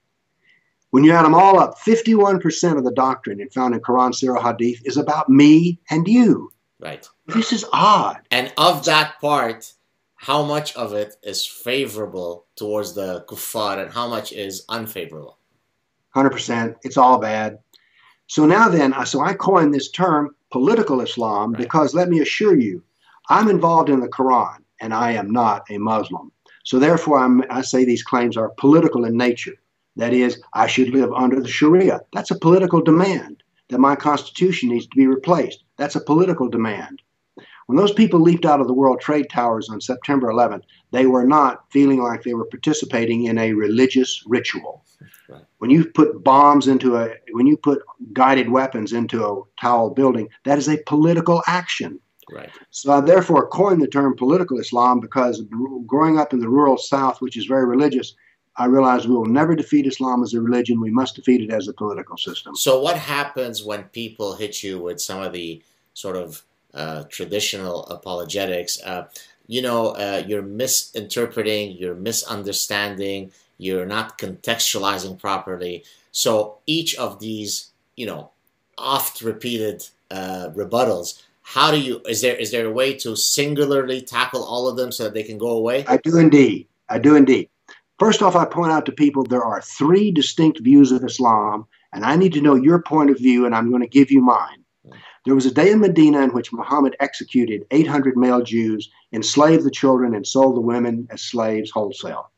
[0.90, 4.82] When you add them all up, 51% of the doctrine found in Quran, Sirah, Hadith
[4.84, 6.52] is about me and you.
[6.78, 7.08] Right.
[7.26, 8.20] This is odd.
[8.30, 9.72] And of that part,
[10.16, 15.38] how much of it is favorable towards the kuffar and how much is unfavorable?
[16.14, 16.74] 100%.
[16.82, 17.58] It's all bad.
[18.26, 21.62] So now then, so I coined this term political Islam right.
[21.62, 22.82] because let me assure you,
[23.28, 26.32] I'm involved in the Quran and I am not a Muslim.
[26.64, 29.54] So therefore, I'm, I say these claims are political in nature.
[29.96, 32.00] That is, I should live under the Sharia.
[32.12, 35.62] That's a political demand that my constitution needs to be replaced.
[35.76, 37.02] That's a political demand.
[37.66, 41.24] When those people leaped out of the World Trade Towers on September 11th, they were
[41.24, 44.84] not feeling like they were participating in a religious ritual.
[45.28, 45.44] Right.
[45.58, 50.28] When you put bombs into a, when you put guided weapons into a towel building,
[50.44, 51.98] that is a political action.
[52.30, 52.50] Right.
[52.70, 55.42] So I therefore coined the term political Islam because
[55.86, 58.14] growing up in the rural South, which is very religious,
[58.58, 60.80] I realized we will never defeat Islam as a religion.
[60.80, 62.54] We must defeat it as a political system.
[62.56, 66.42] So, what happens when people hit you with some of the sort of
[66.76, 68.80] uh, traditional apologetics?
[68.82, 69.08] Uh,
[69.48, 75.84] you know, uh, you're misinterpreting, you're misunderstanding, you're not contextualizing properly.
[76.12, 78.30] So, each of these, you know,
[78.78, 84.00] oft repeated uh, rebuttals how do you is there is there a way to singularly
[84.00, 87.16] tackle all of them so that they can go away i do indeed i do
[87.16, 87.48] indeed
[87.98, 92.04] First off, I point out to people there are three distinct views of Islam, and
[92.04, 94.64] I need to know your point of view, and I'm going to give you mine.
[95.26, 99.72] There was a day in Medina in which Muhammad executed 800 male Jews, enslaved the
[99.72, 102.30] children, and sold the women as slaves wholesale.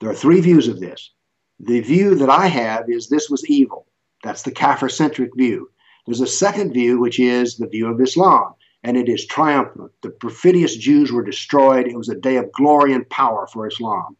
[0.00, 1.12] There are three views of this.
[1.60, 3.86] The view that I have is this was evil.
[4.24, 5.70] That's the Kafir centric view.
[6.06, 9.92] There's a second view, which is the view of Islam, and it is triumphant.
[10.00, 11.86] The perfidious Jews were destroyed.
[11.86, 14.16] It was a day of glory and power for Islam.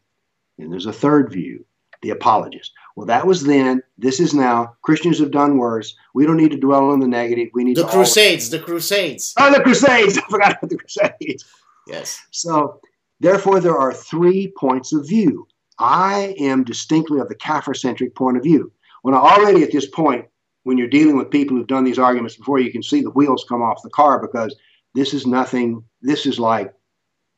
[0.59, 1.65] And there's a third view,
[2.03, 2.71] the apologist.
[2.99, 3.81] Well, that was then.
[3.97, 4.75] This is now.
[4.81, 5.95] Christians have done worse.
[6.13, 7.47] We don't need to dwell on the negative.
[7.53, 8.49] We need the Crusades.
[8.49, 9.33] The Crusades.
[9.37, 10.17] Oh, the Crusades!
[10.17, 11.45] I forgot about the Crusades.
[11.87, 12.19] Yes.
[12.31, 12.81] So,
[13.21, 15.47] therefore, there are three points of view.
[15.79, 18.69] I am distinctly of the Kafir-centric point of view.
[19.03, 20.25] When I already at this point,
[20.63, 23.45] when you're dealing with people who've done these arguments before, you can see the wheels
[23.47, 24.53] come off the car because
[24.93, 25.85] this is nothing.
[26.01, 26.73] This is like,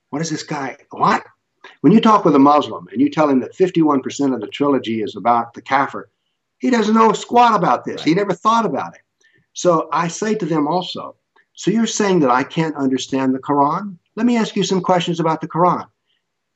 [0.10, 0.78] what is this guy?
[0.90, 1.24] What?
[1.82, 5.02] When you talk with a Muslim and you tell him that 51% of the trilogy
[5.02, 6.10] is about the kafir,
[6.60, 8.04] he doesn't know squat about this.
[8.04, 9.02] He never thought about it.
[9.54, 11.16] So I say to them also,
[11.54, 13.98] so you're saying that I can't understand the Quran?
[14.16, 15.88] Let me ask you some questions about the Quran.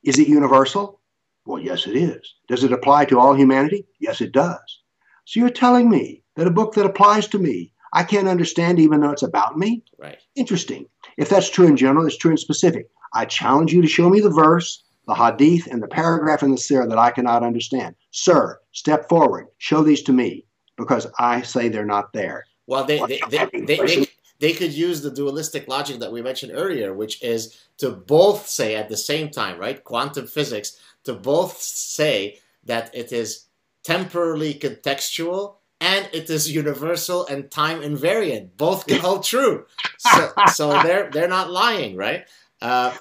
[0.04, 1.00] Is it universal?
[1.44, 2.34] Well, yes, it is.
[2.48, 3.84] Does it apply to all humanity?
[4.00, 4.82] Yes, it does.
[5.24, 9.00] So you're telling me that a book that applies to me, I can't understand even
[9.00, 9.82] though it's about me?
[9.98, 10.18] Right.
[10.36, 10.86] Interesting.
[11.16, 12.88] If that's true in general, it's true in specific.
[13.12, 16.56] I challenge you to show me the verse, the hadith, and the paragraph in the
[16.56, 17.94] seerah that I cannot understand.
[18.10, 19.46] Sir, step forward.
[19.58, 20.44] Show these to me
[20.76, 22.44] because I say they're not there.
[22.66, 24.06] Well, they, they, they, they, they,
[24.38, 28.74] they could use the dualistic logic that we mentioned earlier, which is to both say
[28.74, 29.82] at the same time, right?
[29.82, 33.46] Quantum physics, to both say that it is
[33.84, 38.50] temporally contextual and it is universal and time invariant.
[38.56, 39.66] Both can hold true.
[39.98, 42.26] So, so they're they're not lying, right?
[42.60, 42.94] Uh,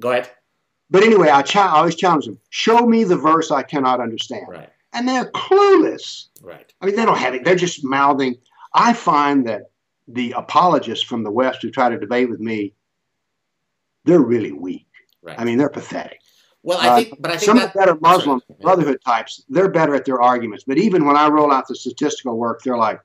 [0.00, 0.30] go ahead.
[0.90, 2.38] But anyway, I, cha- I always challenge them.
[2.50, 4.46] Show me the verse I cannot understand.
[4.48, 4.68] Right.
[4.92, 6.26] And they're clueless.
[6.42, 6.72] Right.
[6.80, 7.44] I mean, they don't have it.
[7.44, 8.36] They're just mouthing.
[8.74, 9.70] I find that
[10.08, 12.74] the apologists from the West who try to debate with me,
[14.04, 14.86] they're really weak.
[15.22, 15.38] Right.
[15.38, 16.20] I mean, they're pathetic.
[16.62, 18.40] Well, I uh, think, but I think some of the better Muslim.
[18.60, 20.64] Brotherhood types, they're better at their arguments.
[20.66, 23.00] But even when I roll out the statistical work, they're like,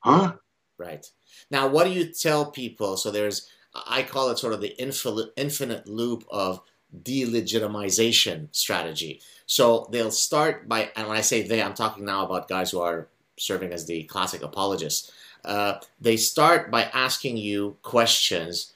[0.00, 0.34] "Huh?
[0.78, 1.06] Right.
[1.50, 2.96] Now, what do you tell people?
[2.96, 3.48] So there's,
[3.86, 6.60] I call it sort of the infinite, infinite loop of
[7.02, 9.20] delegitimization strategy.
[9.46, 12.80] So they'll start by, and when I say they, I'm talking now about guys who
[12.80, 15.10] are serving as the classic apologists.
[15.44, 18.72] Uh, they start by asking you questions,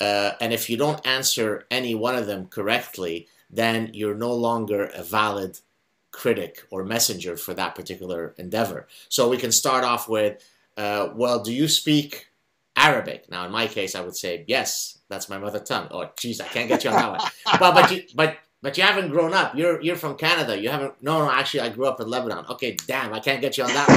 [0.00, 4.84] uh, and if you don't answer any one of them correctly, then you're no longer
[4.94, 5.58] a valid
[6.12, 8.86] critic or messenger for that particular endeavor.
[9.08, 10.42] So we can start off with,
[10.76, 12.28] uh, well, do you speak
[12.76, 13.28] Arabic?
[13.28, 14.93] Now, in my case, I would say yes.
[15.08, 15.88] That's my mother tongue.
[15.90, 17.30] Oh, geez, I can't get you on that one.
[17.58, 19.54] But but you but but you haven't grown up.
[19.54, 20.58] You're you're from Canada.
[20.58, 20.94] You haven't.
[21.02, 21.30] No, no.
[21.30, 22.46] Actually, I grew up in Lebanon.
[22.50, 23.88] Okay, damn, I can't get you on that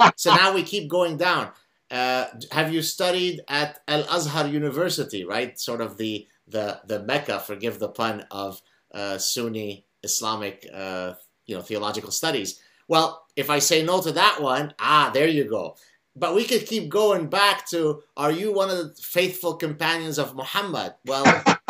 [0.00, 0.12] one.
[0.16, 1.50] so now we keep going down.
[1.90, 5.24] Uh, have you studied at Al Azhar University?
[5.24, 7.40] Right, sort of the the the mecca.
[7.40, 8.62] Forgive the pun of
[8.94, 11.14] uh, Sunni Islamic, uh,
[11.46, 12.60] you know, theological studies.
[12.88, 15.76] Well, if I say no to that one, ah, there you go.
[16.16, 20.34] But we could keep going back to Are you one of the faithful companions of
[20.34, 20.94] Muhammad?
[21.06, 21.24] Well,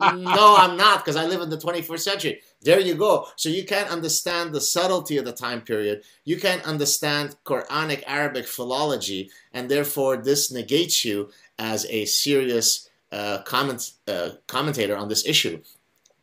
[0.00, 2.40] no, I'm not because I live in the 21st century.
[2.62, 3.28] There you go.
[3.36, 6.02] So you can't understand the subtlety of the time period.
[6.24, 13.42] You can't understand Quranic Arabic philology, and therefore this negates you as a serious uh,
[13.42, 15.62] comment, uh, commentator on this issue.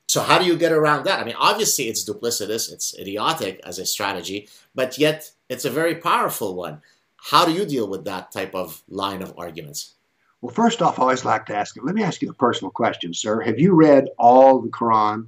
[0.08, 1.20] So how do you get around that?
[1.20, 5.96] I mean, obviously it's duplicitous, it's idiotic as a strategy, but yet it's a very
[5.96, 6.82] powerful one.
[7.30, 9.96] How do you deal with that type of line of arguments?
[10.40, 11.76] Well, first off, I always like to ask.
[11.84, 13.42] Let me ask you a personal question, sir.
[13.42, 15.28] Have you read all the Quran?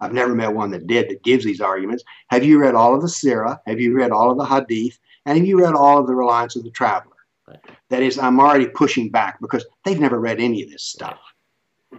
[0.00, 2.02] I've never met one that did that gives these arguments.
[2.28, 3.58] Have you read all of the Sirah?
[3.66, 4.98] Have you read all of the Hadith?
[5.26, 7.16] And have you read all of the Reliance of the Traveler?
[7.46, 7.60] Right.
[7.90, 11.18] That is, I'm already pushing back because they've never read any of this stuff.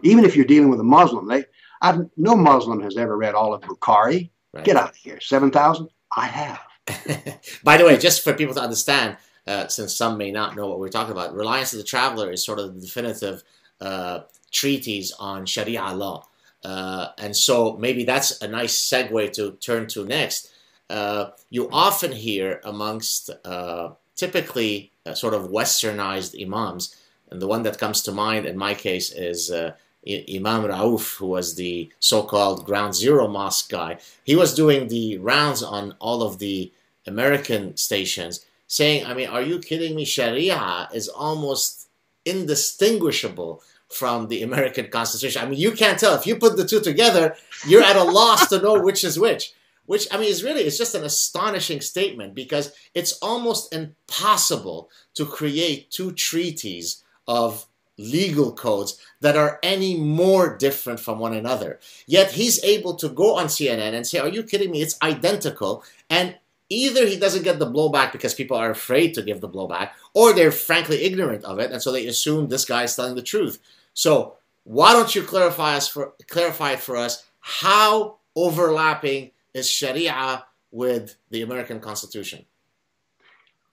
[0.02, 1.46] Even if you're dealing with a Muslim, they
[1.84, 4.32] I've, no Muslim has ever read all of Bukhari.
[4.54, 4.66] Right.
[4.66, 5.20] Get out of here.
[5.22, 5.88] 7,000?
[6.18, 6.60] I have.
[7.64, 10.80] By the way, just for people to understand, uh, since some may not know what
[10.80, 13.44] we're talking about, Reliance of the Traveler is sort of the definitive
[13.82, 14.22] uh,
[14.52, 16.28] treatise on Sharia law.
[16.64, 20.52] Uh, and so maybe that's a nice segue to turn to next.
[20.90, 26.96] Uh, you often hear amongst uh, typically uh, sort of westernized imams,
[27.30, 31.56] and the one that comes to mind in my case is Imam Rauf, who was
[31.56, 34.00] the so-called Ground Zero mosque guy.
[34.24, 36.72] He was doing the rounds on all of the
[37.14, 40.06] American stations, saying, "I mean, are you kidding me?
[40.06, 41.88] Sharia is almost
[42.26, 43.62] indistinguishable."
[44.04, 45.42] From the American Constitution.
[45.42, 46.14] I mean, you can't tell.
[46.14, 47.36] If you put the two together,
[47.68, 49.52] you're at a loss to know which is which
[49.90, 55.26] which I mean is really it's just an astonishing statement because it's almost impossible to
[55.26, 57.66] create two treaties of
[57.98, 61.80] legal codes that are any more different from one another.
[62.06, 64.84] Yet he's able to go on CNN and say, "Are you kidding me?
[64.84, 66.36] It's identical." And
[66.70, 70.34] either he doesn't get the blowback because people are afraid to give the blowback, or
[70.34, 73.60] they're frankly ignorant of it, and so they assume this guy is telling the truth.
[73.94, 81.16] So why don't you clarify us for clarify for us how overlapping is Sharia with
[81.32, 82.46] the American Constitution?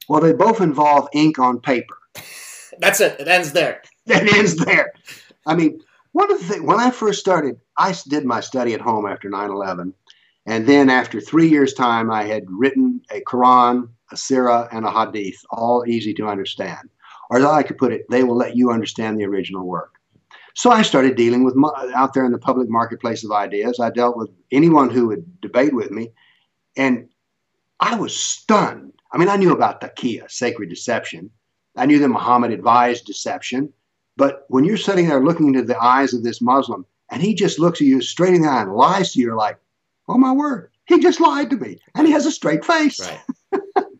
[0.08, 1.96] Well, they both involve ink on paper.
[2.78, 3.20] That's it.
[3.20, 3.82] It ends there.
[4.08, 4.92] It ends there.
[5.46, 5.80] I mean,
[6.12, 9.28] one of the things, when I first started, I did my study at home after
[9.28, 9.92] 9 11.
[10.46, 14.90] And then after three years' time, I had written a Quran, a Sirah, and a
[14.90, 16.88] Hadith, all easy to understand.
[17.30, 19.94] Or as I could put it, they will let you understand the original work.
[20.54, 21.56] So I started dealing with
[21.94, 23.80] out there in the public marketplace of ideas.
[23.80, 26.12] I dealt with anyone who would debate with me,
[26.76, 27.08] and
[27.80, 28.92] I was stunned.
[29.12, 31.30] I mean, I knew about Taqiyya, sacred deception.
[31.76, 33.72] I knew that Muhammad advised deception.
[34.16, 37.58] But when you're sitting there looking into the eyes of this Muslim, and he just
[37.58, 39.58] looks at you straight in the eye and lies to you, like,
[40.08, 41.78] oh my word, he just lied to me.
[41.94, 43.00] And he has a straight face.
[43.00, 43.20] Right.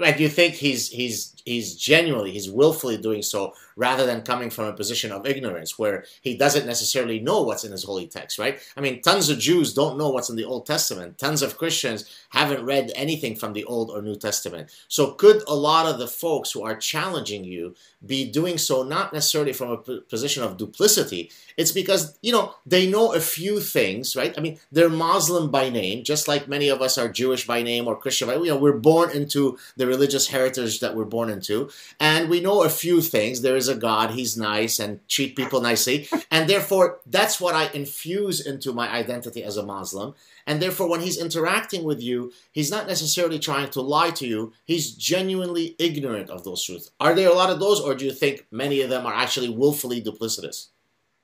[0.05, 4.65] And you think he's he's he's genuinely he's willfully doing so rather than coming from
[4.65, 8.59] a position of ignorance where he doesn't necessarily know what's in his holy text, right?
[8.77, 11.19] I mean, tons of Jews don't know what's in the Old Testament.
[11.19, 14.71] Tons of Christians haven't read anything from the Old or New Testament.
[14.89, 17.75] So could a lot of the folks who are challenging you
[18.05, 21.31] be doing so not necessarily from a position of duplicity?
[21.57, 24.35] It's because, you know, they know a few things, right?
[24.37, 27.87] I mean, they're Muslim by name, just like many of us are Jewish by name
[27.87, 31.69] or Christian by you know, we're born into the religious heritage that we're born into,
[31.99, 33.41] and we know a few things.
[33.41, 37.71] There is a God, he's nice and treat people nicely, and therefore that's what I
[37.73, 40.15] infuse into my identity as a Muslim.
[40.47, 44.53] And therefore, when he's interacting with you, he's not necessarily trying to lie to you.
[44.65, 46.93] He's genuinely ignorant of those truths.
[47.01, 49.49] Are there a lot of those, or do you think many of them are actually
[49.49, 50.69] willfully duplicitous?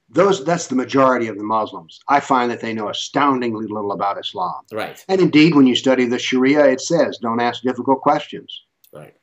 [0.09, 2.01] Those that's the majority of the Muslims.
[2.09, 4.61] I find that they know astoundingly little about Islam.
[4.70, 5.03] Right.
[5.09, 8.64] And indeed, when you study the Sharia, it says don't ask difficult questions.
[8.93, 9.14] Right.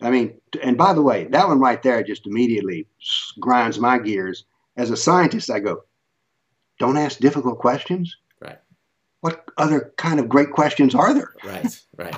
[0.00, 2.86] I mean, and by the way, that one right there just immediately
[3.38, 4.44] grinds my gears.
[4.76, 5.84] As a scientist, I go,
[6.78, 8.16] don't ask difficult questions.
[8.40, 8.58] Right.
[9.20, 11.34] What other kind of great questions are there?
[11.44, 11.80] Right.
[11.96, 12.16] Right.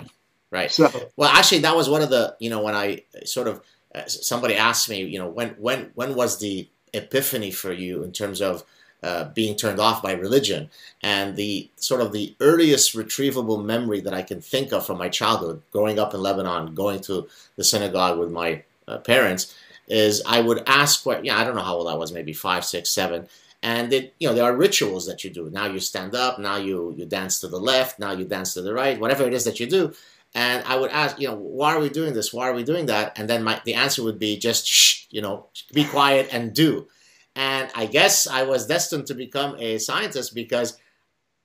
[0.51, 0.71] Right.
[0.71, 3.63] So, well, actually, that was one of the you know when I sort of
[3.95, 8.13] uh, somebody asked me you know when when when was the epiphany for you in
[8.13, 8.63] terms of
[9.03, 10.71] uh, being turned off by religion.
[11.03, 15.09] And the sort of the earliest retrievable memory that I can think of from my
[15.09, 19.55] childhood, growing up in Lebanon, going to the synagogue with my uh, parents,
[19.89, 22.65] is I would ask what, yeah, I don't know how old I was, maybe five,
[22.65, 23.29] six, seven.
[23.63, 25.51] And it, you know, there are rituals that you do.
[25.51, 28.63] Now you stand up, now you, you dance to the left, now you dance to
[28.63, 29.95] the right, whatever it is that you do.
[30.35, 32.33] And I would ask, you know, why are we doing this?
[32.33, 33.19] Why are we doing that?
[33.19, 36.89] And then my, the answer would be just shh, you know, be quiet and do.
[37.35, 40.79] And I guess I was destined to become a scientist because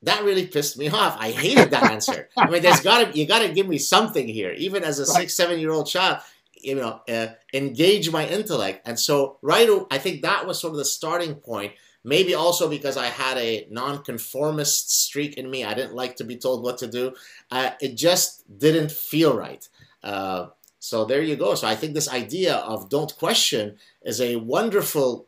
[0.03, 1.17] that really pissed me off.
[1.19, 2.29] I hated that answer.
[2.37, 5.03] I mean, there's got to you got to give me something here, even as a
[5.03, 5.21] right.
[5.21, 6.19] six, seven year old child.
[6.59, 8.87] You know, uh, engage my intellect.
[8.87, 11.73] And so, right, I think that was sort of the starting point.
[12.03, 15.63] Maybe also because I had a nonconformist streak in me.
[15.63, 17.13] I didn't like to be told what to do.
[17.51, 19.67] Uh, it just didn't feel right.
[20.03, 20.47] Uh,
[20.79, 21.53] so there you go.
[21.55, 25.26] So I think this idea of don't question is a wonderful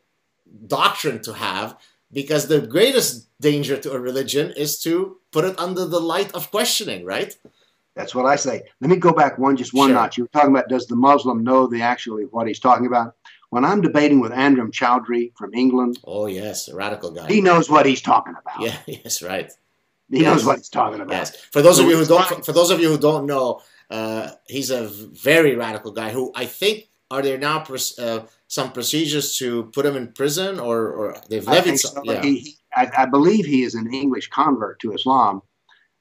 [0.68, 1.78] doctrine to have
[2.12, 6.50] because the greatest danger to a religion is to put it under the light of
[6.52, 7.36] questioning, right?
[7.96, 8.64] That's what I say.
[8.82, 9.96] Let me go back one, just one Sure.
[9.96, 10.18] notch.
[10.18, 13.16] You were talking about does the Muslim know the actually what he's talking about?
[13.50, 17.28] When I'm debating with Anjem Choudary from England, Oh yes, a radical guy.
[17.28, 18.62] he knows what he's talking about.
[18.62, 19.52] yeah, yes, right.
[20.10, 20.26] He Yes.
[20.38, 21.14] knows what he's talking about.
[21.14, 21.36] Yes.
[21.52, 22.42] For those of you who don't, fine.
[22.44, 26.12] for those of you who don't know, uh, he's a very radical guy.
[26.12, 27.64] Who I think are there now
[28.00, 32.04] uh, some procedures to put him in prison, or, or they've I, levied some.
[32.06, 32.12] so.
[32.12, 32.22] Yeah.
[32.22, 35.42] He, I, I believe he is an English convert to Islam.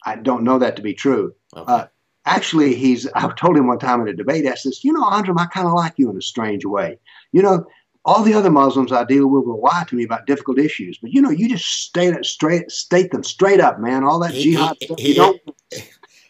[0.05, 1.35] I don't know that to be true.
[1.57, 1.73] Okay.
[1.73, 1.87] uh,
[2.27, 3.07] Actually, he's.
[3.15, 4.47] I told him one time in a debate.
[4.47, 6.99] I says, "You know, Anjem, I kind of like you in a strange way.
[7.33, 7.67] You know,
[8.05, 11.11] all the other Muslims I deal with will lie to me about difficult issues, but
[11.11, 14.05] you know, you just state it straight, state them straight up, man.
[14.05, 15.41] All that jihad he- stuff, he- you don't."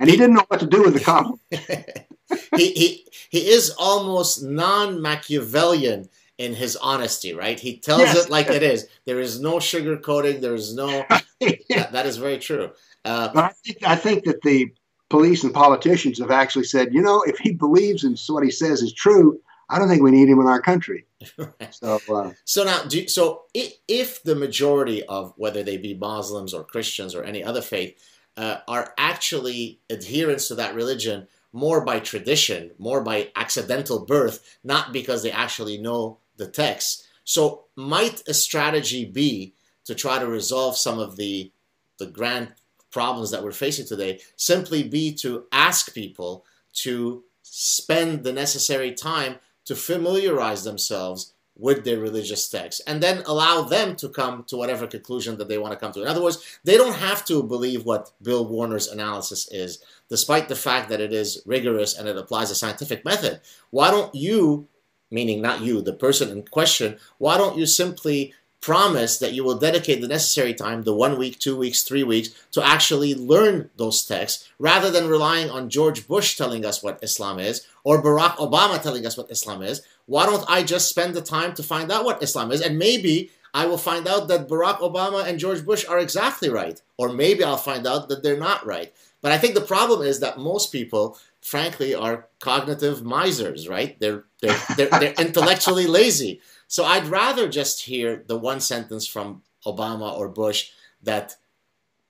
[0.00, 1.40] And he didn't know what to do with the compliment.
[2.56, 6.08] he, he he is almost non-Machiavellian
[6.38, 7.58] in his honesty, right?
[7.58, 8.26] He tells Yes.
[8.26, 8.86] it like it is.
[9.06, 10.40] There is no sugarcoating.
[10.40, 11.04] There is no.
[11.40, 12.70] that, that is very true.
[13.04, 14.72] Uh, But I think, I think that the
[15.10, 18.82] police and politicians have actually said, you know, if he believes in what he says
[18.82, 21.06] is true, I don't think we need him in our country.
[21.70, 26.62] So, uh, So now, do, so if the majority of whether they be Muslims or
[26.64, 27.98] Christians or any other faith
[28.36, 31.26] uh, are actually adherents to that religion
[31.58, 37.06] more by tradition, more by accidental birth, not because they actually know the text.
[37.24, 39.54] So might a strategy be
[39.84, 41.52] to try to resolve some of the
[41.98, 42.54] the grand
[42.92, 49.36] problems that we're facing today simply be to ask people to spend the necessary time
[49.64, 54.86] to familiarize themselves with their religious texts and then allow them to come to whatever
[54.86, 56.00] conclusion that they want to come to.
[56.00, 60.54] In other words, they don't have to believe what Bill Warner's analysis is, despite the
[60.54, 63.40] fact that it is rigorous and it applies a scientific method.
[63.70, 64.68] Why don't you,
[65.10, 69.58] meaning not you, the person in question, why don't you simply promise that you will
[69.58, 74.04] dedicate the necessary time, the one week, two weeks, three weeks, to actually learn those
[74.04, 78.82] texts rather than relying on George Bush telling us what Islam is or Barack Obama
[78.82, 79.82] telling us what Islam is.
[80.06, 82.60] Why don't I just spend the time to find out what Islam is?
[82.60, 86.80] And maybe I will find out that Barack Obama and George Bush are exactly right.
[86.96, 88.92] Or maybe I'll find out that they're not right.
[89.20, 93.98] But I think the problem is that most people, frankly, are cognitive misers, right?
[94.00, 96.40] They're, they're, they're, they're intellectually lazy.
[96.68, 100.70] So I'd rather just hear the one sentence from Obama or Bush
[101.02, 101.34] that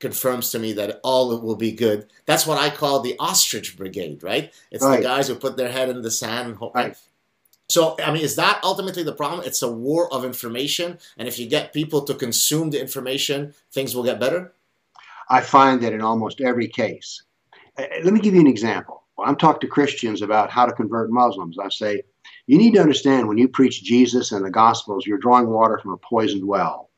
[0.01, 2.07] confirms to me that all will be good.
[2.27, 4.53] That's what I call the ostrich brigade, right?
[4.71, 4.99] It's Right.
[4.99, 6.75] the guys who put their head in the sand and hope.
[6.75, 6.97] Right.
[7.69, 9.47] So, I mean, is that ultimately the problem?
[9.47, 13.95] It's a war of information, and if you get people to consume the information, things
[13.95, 14.55] will get better.
[15.29, 17.23] I find that in almost every case.
[17.77, 19.03] Uh, Let me give you an example.
[19.17, 22.03] When I'm talking to Christians about how to convert Muslims, I say,
[22.49, 25.93] you need to understand when you preach Jesus and the Gospels, you're drawing water from
[25.93, 26.91] a poisoned well.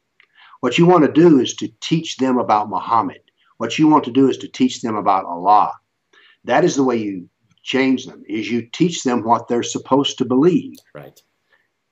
[0.61, 3.21] What you want to do is to teach them about Muhammad.
[3.57, 5.73] What you want to do is to teach them about Allah.
[6.45, 7.29] That is the way you
[7.65, 10.77] change them, is you teach them what they're supposed to believe.
[10.95, 11.21] Right.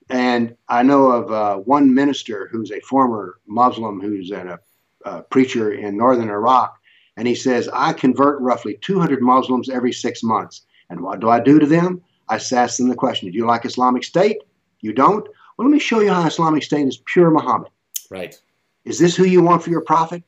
[0.09, 4.57] And I know of uh, one minister who's a former Muslim who's a,
[5.03, 6.79] a preacher in northern Iraq,
[7.17, 10.61] and he says, I convert roughly 200 Muslims every six months.
[10.89, 12.01] And what do I do to them?
[12.29, 14.37] I ask them the question Do you like Islamic State?
[14.81, 15.27] You don't?
[15.57, 17.69] Well, let me show you how Islamic State is pure Muhammad.
[18.09, 18.39] Right.
[18.85, 20.23] Is this who you want for your prophet?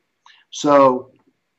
[0.50, 1.12] So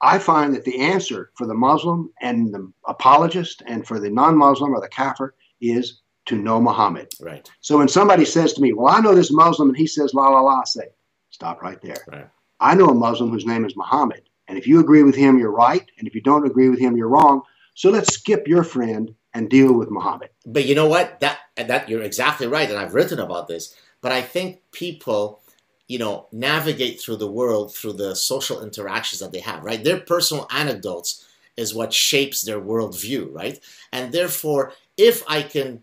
[0.02, 4.36] I find that the answer for the Muslim and the apologist and for the non
[4.36, 7.12] Muslim or the Kafir is to know Muhammad.
[7.20, 7.48] Right.
[7.60, 10.28] So when somebody says to me, Well, I know this Muslim and he says la
[10.28, 10.88] la la, I say,
[11.30, 11.96] Stop right there.
[12.10, 12.28] Right.
[12.60, 14.22] I know a Muslim whose name is Muhammad.
[14.48, 15.88] And if you agree with him, you're right.
[15.98, 17.42] And if you don't agree with him, you're wrong.
[17.74, 20.30] So let's skip your friend and deal with Muhammad.
[20.46, 21.20] But you know what?
[21.20, 23.74] That that you're exactly right, and I've written about this.
[24.00, 25.40] But I think people,
[25.88, 29.64] you know, navigate through the world through the social interactions that they have.
[29.64, 31.26] Right, their personal anecdotes
[31.56, 33.32] is what shapes their worldview.
[33.32, 33.60] Right,
[33.92, 35.82] and therefore, if I can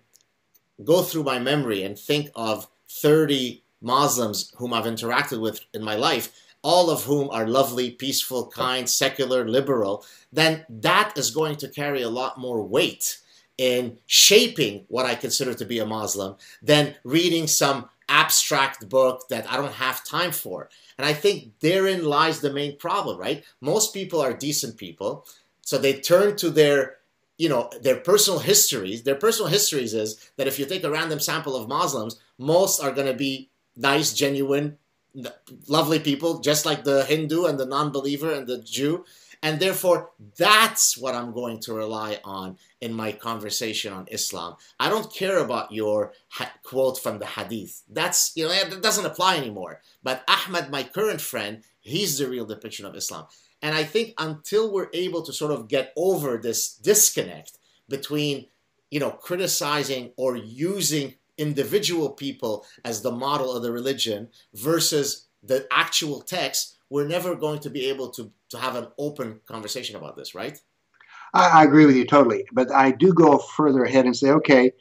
[0.83, 5.95] go through my memory and think of thirty Muslims whom I've interacted with in my
[5.95, 6.31] life,
[6.61, 12.01] all of whom are lovely, peaceful, kind, secular, liberal, then that is going to carry
[12.01, 13.19] a lot more weight
[13.59, 19.51] in shaping what I consider to be a Muslim than reading some abstract book that
[19.51, 20.69] I don't have time for.
[20.97, 23.43] And I think therein lies the main problem, right?
[23.59, 25.27] Most people are decent people,
[25.61, 26.95] so they turn to their
[27.37, 31.21] you know their personal histories their personal histories is that if you take a random
[31.21, 34.77] sample of muslims most are going to be nice genuine
[35.69, 39.05] lovely people just like the hindu and the non-believer and the jew
[39.41, 44.55] and therefore that's what i'm going to rely on in my conversation on islam.
[44.79, 46.13] I don't care about your
[46.63, 47.83] quote from the hadith.
[47.89, 49.81] That's you know that doesn't apply anymore.
[50.03, 53.25] But ahmed my current friend he's the real depiction of islam.
[53.61, 58.47] And i think until we're able to sort of get over this disconnect between
[58.89, 65.65] you know criticizing or using individual people as the model of the religion versus the
[65.71, 70.15] actual text we're never going to be able to, to have an open conversation about
[70.17, 70.59] this, right?
[71.33, 72.45] I, I agree with you totally.
[72.51, 74.71] But I do go further ahead and say, okay,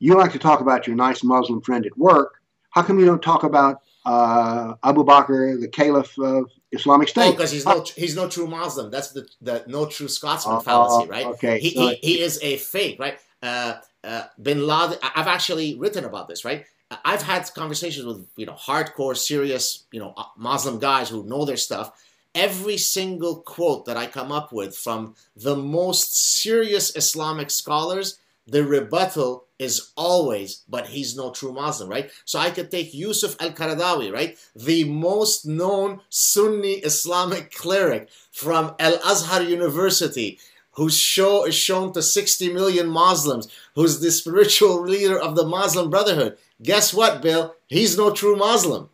[0.00, 2.34] you like to talk about your nice Muslim friend at work.
[2.70, 7.28] How come you don't talk about uh, Abu Bakr, the Caliph of Islamic State?
[7.28, 8.90] Oh, because he's no he's no true Muslim.
[8.90, 11.26] That's the the no true Scotsman Uh, fallacy, right?
[11.26, 13.18] okay, He, so- he, he is a fake, right?
[13.40, 14.98] Uh, uh, Bin Laden.
[15.02, 16.66] I've actually written about this, right?
[17.04, 21.44] I've had conversations with you know hardcore, serious, you know uh, Muslim guys who know
[21.44, 21.92] their stuff.
[22.34, 28.64] Every single quote that I come up with from the most serious Islamic scholars, the
[28.64, 32.10] rebuttal is always, but he's no true Muslim, right?
[32.24, 34.36] So I could take Yusuf al Qaradawi, right?
[34.56, 40.38] The most known Sunni Islamic cleric from Al Azhar University,
[40.74, 45.90] whose show is shown to 60 million Muslims, who's the spiritual leader of the Muslim
[45.90, 46.36] Brotherhood.
[46.62, 47.54] Guess what, Bill?
[47.66, 48.88] He's no true Muslim.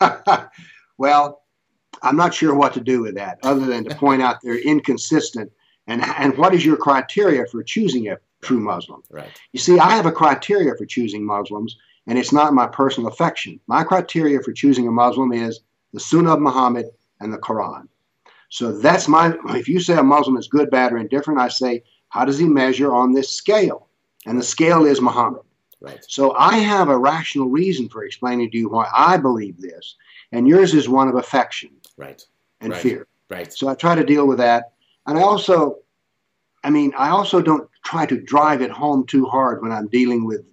[0.98, 1.42] well,
[2.02, 5.52] I'm not sure what to do with that other than to point out they're inconsistent.
[5.86, 9.02] And, and what is your criteria for choosing a true Muslim?
[9.10, 9.30] Right.
[9.52, 13.60] You see, I have a criteria for choosing Muslims, and it's not my personal affection.
[13.66, 15.60] My criteria for choosing a Muslim is
[15.92, 16.86] the Sunnah of Muhammad
[17.20, 17.88] and the Quran.
[18.52, 21.84] So that's my, if you say a Muslim is good, bad, or indifferent, I say,
[22.10, 23.88] how does he measure on this scale?
[24.26, 25.40] And the scale is Muhammad.
[25.80, 26.04] Right.
[26.06, 29.96] So I have a rational reason for explaining to you why I believe this,
[30.32, 32.22] and yours is one of affection Right.
[32.60, 32.82] and Right.
[32.82, 33.06] fear.
[33.30, 33.50] Right.
[33.50, 34.74] So I try to deal with that.
[35.06, 35.78] And I also,
[36.62, 40.26] I mean, I also don't try to drive it home too hard when I'm dealing
[40.26, 40.44] with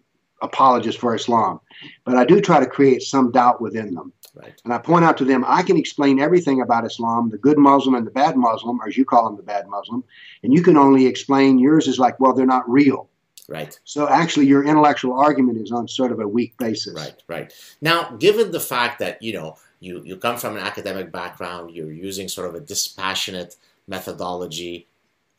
[0.42, 1.60] apologists for Islam,
[2.06, 4.14] but I do try to create some doubt within them.
[4.36, 4.62] Right.
[4.64, 7.96] And I point out to them, I can explain everything about Islam, the good Muslim
[7.96, 10.04] and the bad Muslim, or as you call them, the bad Muslim,
[10.44, 13.10] and you can only explain yours is like, well, they're not real.
[13.50, 13.78] Right.
[13.84, 16.94] So actually, your intellectual argument is on sort of a weak basis.
[16.94, 17.52] Right, right.
[17.82, 21.92] Now, given the fact that you know you you come from an academic background, you're
[21.92, 23.56] using sort of a dispassionate
[23.88, 24.88] methodology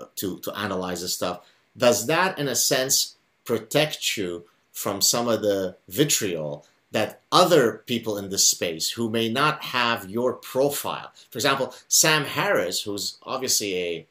[0.01, 1.47] uh, to to analyze this stuff.
[1.77, 8.19] Does that, in a sense, protect you from some of the vitriol that other people
[8.19, 13.77] in this space who may not have your profile, for example, Sam Harris, who's obviously
[13.77, 14.07] a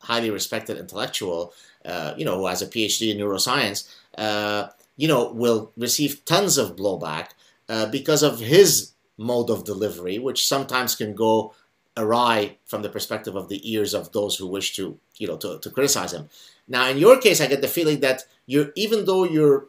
[0.00, 1.52] highly respected intellectual,
[1.84, 6.58] uh, you know, who has a PhD in neuroscience, uh, you know, will receive tons
[6.58, 7.30] of blowback
[7.68, 11.54] uh, because of his mode of delivery, which sometimes can go
[11.96, 15.58] awry from the perspective of the ears of those who wish to, you know, to,
[15.58, 16.28] to criticize him.
[16.66, 19.66] Now, in your case, I get the feeling that you're, even though you're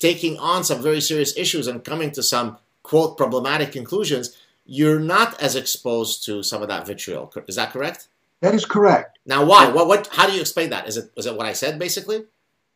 [0.00, 5.40] taking on some very serious issues and coming to some quote problematic conclusions, you're not
[5.40, 7.32] as exposed to some of that vitriol.
[7.46, 8.08] Is that correct?
[8.40, 9.18] That is correct.
[9.26, 9.68] Now, why?
[9.68, 9.86] What?
[9.86, 10.08] What?
[10.10, 10.88] How do you explain that?
[10.88, 11.12] Is it?
[11.16, 12.24] Is it what I said, basically?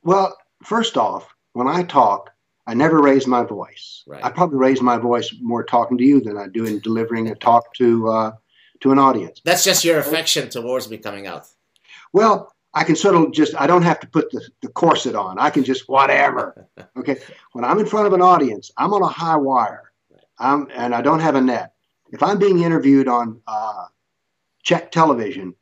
[0.03, 2.31] Well, first off, when I talk,
[2.67, 4.05] I never raise my voice.
[4.07, 4.23] Right.
[4.23, 7.35] I probably raise my voice more talking to you than I do in delivering a
[7.35, 8.33] talk to uh,
[8.81, 9.41] to an audience.
[9.45, 11.47] That's just your affection towards me coming out.
[12.13, 15.39] Well, I can sort of just I don't have to put the, the corset on.
[15.39, 16.67] I can just whatever.
[16.97, 17.17] Okay.
[17.53, 19.93] When I'm in front of an audience, I'm on a high wire.
[20.39, 21.75] I'm and I don't have a net.
[22.13, 23.87] If I'm being interviewed on uh,
[24.63, 25.55] Czech television,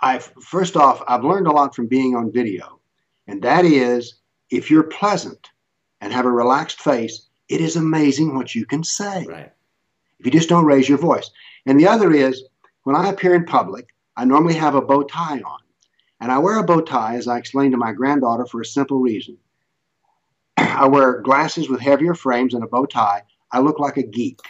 [0.00, 2.80] I first off, I've learned a lot from being on video,
[3.26, 4.20] and that is
[4.50, 5.50] if you're pleasant
[6.00, 9.24] and have a relaxed face, it is amazing what you can say.
[9.26, 9.52] Right.
[10.18, 11.30] If you just don't raise your voice.
[11.66, 12.44] And the other is
[12.84, 13.86] when I appear in public,
[14.16, 15.60] I normally have a bow tie on.
[16.20, 19.00] And I wear a bow tie, as I explained to my granddaughter, for a simple
[19.00, 19.38] reason.
[20.56, 23.22] I wear glasses with heavier frames and a bow tie.
[23.52, 24.40] I look like a geek.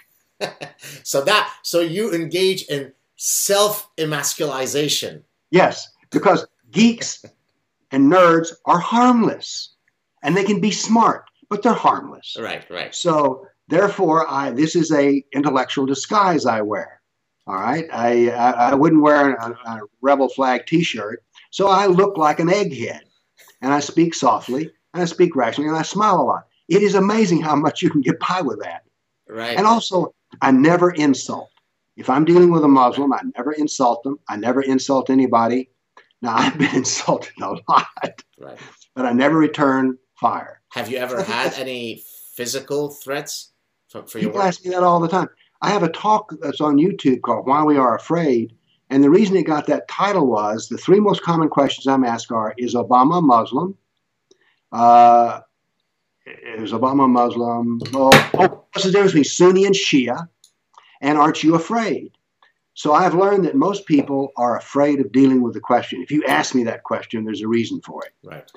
[1.03, 5.25] so that so you engage in self emasculization.
[5.51, 7.25] Yes, because geeks
[7.91, 9.75] and nerds are harmless
[10.23, 12.37] and they can be smart, but they're harmless.
[12.39, 12.95] Right, right.
[12.95, 17.01] So therefore, I this is a intellectual disguise I wear.
[17.47, 22.17] All right, I I, I wouldn't wear a, a rebel flag T-shirt, so I look
[22.17, 23.01] like an egghead,
[23.61, 26.47] and I speak softly and I speak rationally and I smile a lot.
[26.69, 28.85] It is amazing how much you can get by with that.
[29.29, 29.57] Right.
[29.57, 31.51] And also, I never insult.
[31.97, 34.19] If I'm dealing with a Muslim, I never insult them.
[34.29, 35.71] I never insult anybody.
[36.23, 38.59] Now, I've been insulted a lot, right.
[38.95, 40.61] but I never return fire.
[40.73, 43.53] Have you ever had any physical threats
[43.89, 44.49] for, for your People work?
[44.49, 45.29] ask me that all the time.
[45.61, 48.55] I have a talk that's on YouTube called Why We Are Afraid.
[48.91, 52.33] And the reason it got that title was the three most common questions I'm asked
[52.33, 53.77] are Is Obama Muslim?
[54.73, 55.41] Uh,
[56.27, 57.81] is Obama Muslim?
[57.95, 60.29] Oh, oh, what's the difference between Sunni and Shia?
[61.01, 62.13] And aren't you afraid?
[62.75, 66.01] So I've learned that most people are afraid of dealing with the question.
[66.01, 68.13] If you ask me that question, there's a reason for it.
[68.23, 68.51] Right.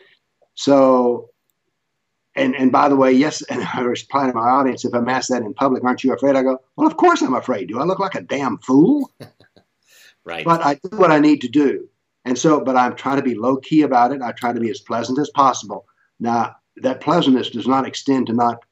[0.53, 1.29] So,
[2.35, 5.29] and and by the way, yes, and I reply to my audience if I'm asked
[5.29, 6.35] that in public, aren't you afraid?
[6.35, 7.67] I go, well, of course I'm afraid.
[7.67, 9.11] Do I look like a damn fool?
[10.25, 10.45] right.
[10.45, 11.87] But I do what I need to do.
[12.25, 14.21] And so, but I'm trying to be low key about it.
[14.21, 15.85] I try to be as pleasant as possible.
[16.19, 18.63] Now, that pleasantness does not extend to not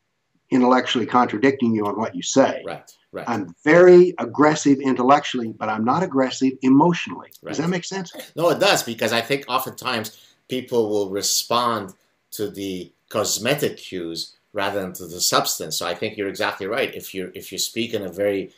[0.52, 2.64] intellectually contradicting you on what you say.
[2.66, 2.92] Right.
[3.12, 3.26] Right.
[3.28, 7.30] I'm very aggressive intellectually, but I'm not aggressive emotionally.
[7.42, 7.50] Right.
[7.50, 8.14] Does that make sense?
[8.36, 11.96] No, it does because I think oftentimes people will respond
[12.32, 15.78] to the cosmetic cues rather than to the substance.
[15.78, 16.94] So I think you're exactly right.
[16.94, 18.52] If you if you speak in a very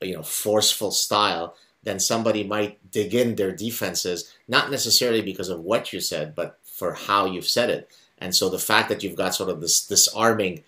[0.00, 5.60] you know forceful style, then somebody might dig in their defenses, not necessarily because of
[5.60, 7.90] what you said, but for how you've said it.
[8.18, 10.62] And so the fact that you've got sort of this disarming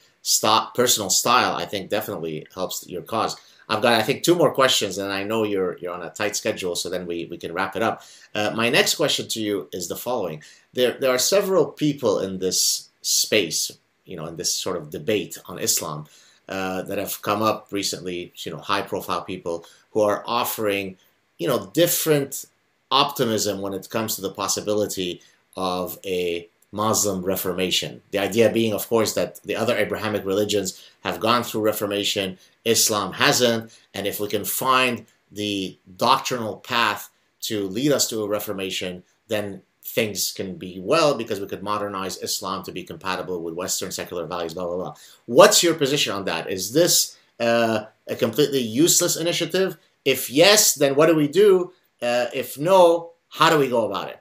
[0.74, 3.36] personal style, I think definitely helps your cause.
[3.68, 6.36] I've got, I think, two more questions, and I know you're you're on a tight
[6.36, 8.02] schedule, so then we, we can wrap it up.
[8.34, 10.42] Uh, my next question to you is the following:
[10.74, 13.70] there there are several people in this space,
[14.04, 16.06] you know, in this sort of debate on Islam,
[16.48, 18.32] uh, that have come up recently.
[18.36, 20.96] You know, high profile people who are offering,
[21.38, 22.46] you know, different
[22.90, 25.20] optimism when it comes to the possibility
[25.56, 28.02] of a Muslim Reformation.
[28.10, 33.12] The idea being, of course, that the other Abrahamic religions have gone through Reformation, Islam
[33.12, 37.10] hasn't, and if we can find the doctrinal path
[37.42, 42.22] to lead us to a Reformation, then things can be well because we could modernize
[42.22, 44.94] Islam to be compatible with Western secular values, blah, blah, blah.
[45.26, 46.50] What's your position on that?
[46.50, 49.76] Is this uh, a completely useless initiative?
[50.04, 51.72] If yes, then what do we do?
[52.00, 54.20] Uh, if no, how do we go about it?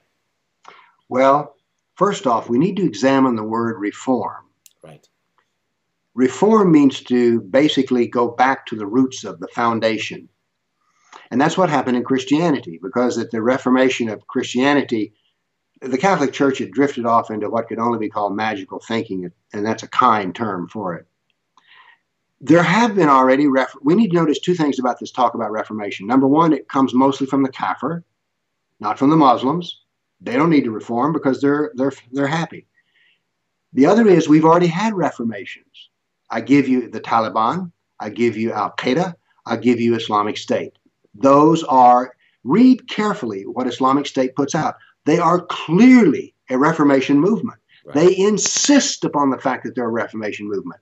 [1.10, 1.56] Well,
[1.96, 4.46] First off, we need to examine the word reform.
[4.84, 5.08] Right.
[6.16, 10.28] Reform means to basically go back to the roots of the foundation.
[11.30, 15.14] And that's what happened in Christianity, because at the Reformation of Christianity,
[15.84, 19.66] the Catholic Church had drifted off into what could only be called magical thinking, and
[19.66, 21.06] that's a kind term for it.
[22.42, 25.52] There have been already, ref- we need to notice two things about this talk about
[25.52, 26.08] Reformation.
[26.08, 28.04] Number one, it comes mostly from the Kafir,
[28.80, 29.82] not from the Muslims.
[30.20, 32.68] They don't need to reform because they're they're they're happy.
[33.74, 35.90] The other is we've already had reformations.
[36.30, 39.16] I give you the Taliban, I give you Al Qaeda,
[39.46, 40.74] I give you Islamic State.
[41.14, 44.76] Those are, read carefully what Islamic State puts out.
[45.06, 47.60] They are clearly a Reformation movement.
[47.86, 47.96] Right.
[47.96, 50.82] They insist upon the fact that they're a Reformation movement.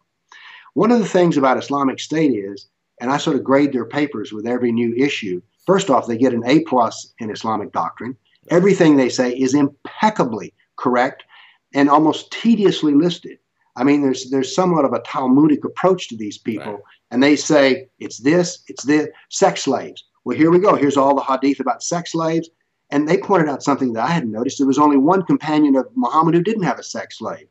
[0.74, 2.68] One of the things about Islamic State is,
[3.00, 5.42] and I sort of grade their papers with every new issue.
[5.66, 8.16] First off, they get an A plus in Islamic doctrine.
[8.50, 11.24] Everything they say is impeccably correct
[11.74, 13.38] and almost tediously listed.
[13.76, 16.84] I mean, there's there's somewhat of a Talmudic approach to these people, right.
[17.10, 20.04] and they say it's this, it's this, sex slaves.
[20.26, 20.76] Well, here we go.
[20.76, 22.50] Here's all the hadith about sex slaves,
[22.92, 24.58] and they pointed out something that I hadn't noticed.
[24.58, 27.48] There was only one companion of Muhammad who didn't have a sex slave.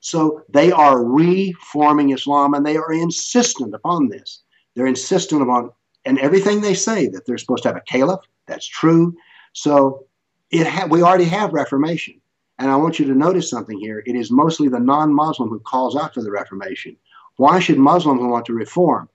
[0.00, 4.42] So they are reforming Islam, and they are insistent upon this.
[4.74, 5.70] They're insistent upon,
[6.04, 8.24] and everything they say that they're supposed to have a caliph.
[8.46, 9.14] That's true.
[9.52, 10.06] So
[10.50, 12.20] it ha- we already have Reformation.
[12.58, 14.02] And I want you to notice something here.
[14.06, 16.96] It is mostly the non Muslim who calls out for the Reformation.
[17.36, 19.08] Why should Muslims want to reform?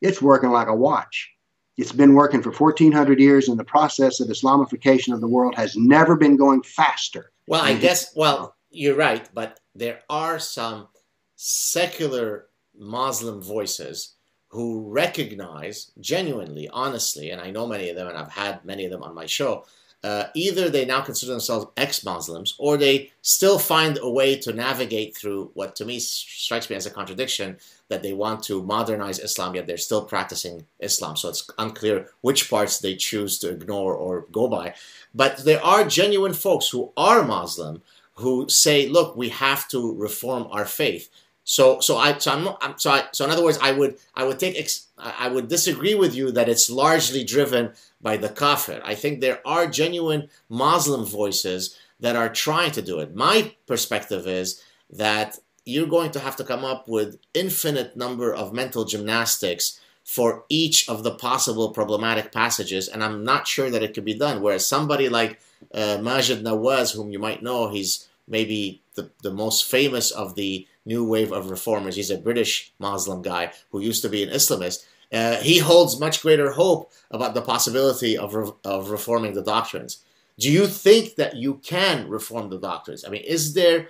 [0.00, 1.33] It's working like a watch.
[1.76, 5.76] It's been working for 1400 years, and the process of Islamification of the world has
[5.76, 7.32] never been going faster.
[7.48, 10.88] Well, I guess, well, you're right, but there are some
[11.36, 12.46] secular
[12.76, 14.14] Muslim voices
[14.48, 18.92] who recognize genuinely, honestly, and I know many of them, and I've had many of
[18.92, 19.66] them on my show,
[20.04, 25.16] uh, either they now consider themselves ex-Muslims or they still find a way to navigate
[25.16, 27.56] through what to me strikes me as a contradiction
[27.88, 31.16] that they want to modernize Islam yet they're still practicing Islam.
[31.16, 34.74] So it's unclear which parts they choose to ignore or go by.
[35.14, 37.82] But there are genuine folks who are Muslim
[38.16, 41.08] who say, look, we have to reform our faith.
[41.44, 44.24] So, so I, so I'm, I'm so, I, so in other words, I would, I
[44.24, 48.80] would take, ex, I would disagree with you that it's largely driven by the kafir.
[48.84, 53.14] I think there are genuine Muslim voices that are trying to do it.
[53.14, 58.52] My perspective is that you're going to have to come up with infinite number of
[58.52, 63.94] mental gymnastics for each of the possible problematic passages, and I'm not sure that it
[63.94, 64.42] could be done.
[64.42, 65.40] Whereas somebody like
[65.72, 70.66] uh, Maajid Nawaz, whom you might know, he's maybe the, the most famous of the
[70.84, 71.96] new wave of reformers.
[71.96, 74.86] He's a British Muslim guy who used to be an Islamist.
[75.12, 80.04] Uh, he holds much greater hope about the possibility of, re- of reforming the doctrines.
[80.38, 83.04] Do you think that you can reform the doctrines?
[83.04, 83.88] I mean, is there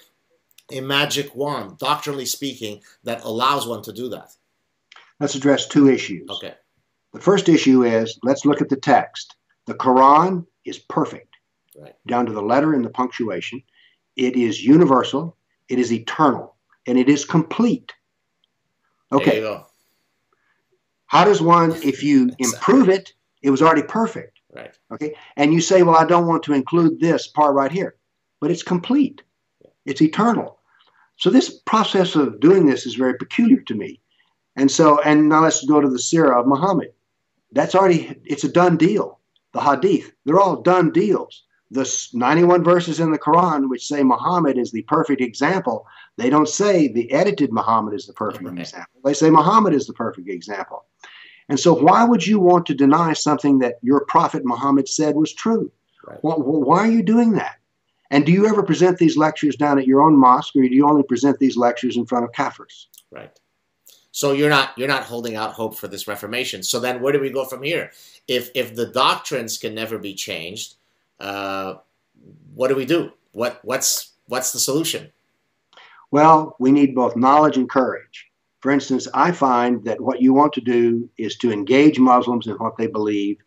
[0.71, 4.35] a magic wand, doctrinally speaking, that allows one to do that?
[5.21, 6.29] Let's address two issues.
[6.29, 6.55] Okay.
[7.13, 9.37] The first issue is let's look at the text.
[9.67, 11.37] The Quran is perfect,
[11.81, 11.95] right.
[12.07, 13.63] down to the letter and the punctuation.
[14.17, 15.37] It is universal,
[15.69, 16.54] it is eternal,
[16.87, 17.93] and it is complete.
[19.13, 19.43] Okay.
[21.07, 23.13] How does one, if you improve it,
[23.43, 24.41] it was already perfect.
[24.53, 24.77] Right.
[24.93, 25.15] Okay.
[25.37, 27.97] And you say, well, I don't want to include this part right here,
[28.41, 29.23] but it's complete.
[29.85, 30.59] It's eternal.
[31.17, 34.01] So this process of doing this is very peculiar to me.
[34.57, 36.93] And so, and now let's go to the Sirah of Muhammad.
[37.53, 39.21] That's already, it's a done deal.
[39.53, 41.45] The Hadith, they're all done deals.
[41.75, 46.49] The 91 verses in the Quran, which say Muhammad is the perfect example, they don't
[46.49, 48.59] say the edited Muhammad is the perfect right.
[48.59, 49.01] example.
[49.05, 50.85] They say Muhammad is the perfect example.
[51.49, 55.35] And so, why would you want to deny something that your prophet Muhammad said was
[55.35, 55.71] true?
[56.07, 56.23] Right.
[56.23, 57.57] Well, why are you doing that?
[58.11, 60.89] And do you ever present these lectures down at your own mosque, or do you
[60.89, 62.87] only present these lectures in front of kafirs?
[63.11, 63.37] Right.
[64.13, 66.63] So you're not you're not holding out hope for this reformation.
[66.63, 67.91] So then, where do we go from here?
[68.29, 70.77] If if the doctrines can never be changed,
[71.21, 71.75] uh,
[72.55, 73.13] what do we do?
[73.33, 75.11] What what's what's the solution?
[76.11, 78.31] Well, we need both knowledge and courage.
[78.61, 82.55] For instance, I find that what you want to do is to engage Muslims in
[82.55, 83.39] what they believe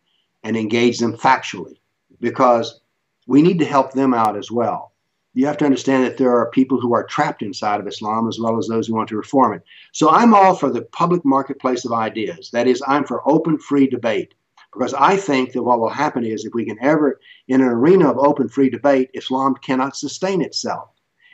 [0.44, 1.80] and engage them factually
[2.20, 2.82] because
[3.26, 4.94] we need to help them out as well.
[5.34, 8.40] You have to understand that there are people who are trapped inside of Islam as
[8.40, 9.64] well as those who want to reform it.
[9.92, 12.50] So I'm all for the public marketplace of ideas.
[12.52, 14.34] That is, I'm for open, free debate
[14.74, 18.10] because I think that what will happen is if we can ever, in an arena
[18.10, 20.90] of open, free debate, Islam cannot sustain itself.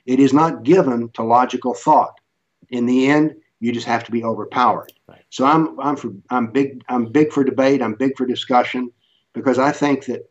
[0.05, 2.13] It is not given to logical thought.
[2.69, 4.91] In the end, you just have to be overpowered.
[5.07, 5.23] Right.
[5.29, 7.81] So I'm I'm for I'm big I'm big for debate.
[7.81, 8.91] I'm big for discussion
[9.33, 10.29] because I think that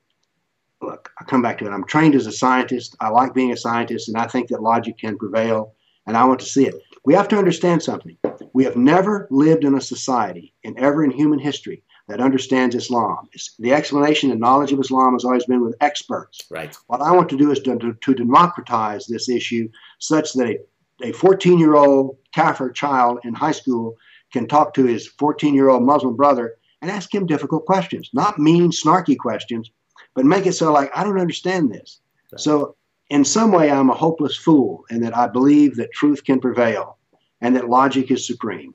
[0.83, 1.71] look I come back to it.
[1.71, 2.95] I'm trained as a scientist.
[3.01, 5.75] I like being a scientist, and I think that logic can prevail.
[6.07, 6.75] And I want to see it.
[7.05, 8.19] We have to understand something.
[8.53, 13.29] We have never lived in a society, and ever in human history, that understands Islam.
[13.33, 16.41] It's, the explanation and knowledge of Islam has always been with experts.
[16.51, 16.77] Right.
[16.89, 20.59] What I want to do is to, to, to democratize this issue such that a
[21.03, 23.97] a 14 year old kafir child in high school
[24.33, 28.39] can talk to his 14 year old Muslim brother and ask him difficult questions, not
[28.39, 29.71] mean, snarky questions,
[30.15, 32.01] but make it so like, I don't understand this.
[32.33, 32.41] Right.
[32.41, 32.77] So,
[33.11, 36.97] in some way, I'm a hopeless fool in that I believe that truth can prevail.
[37.43, 38.73] and that logic is supreme.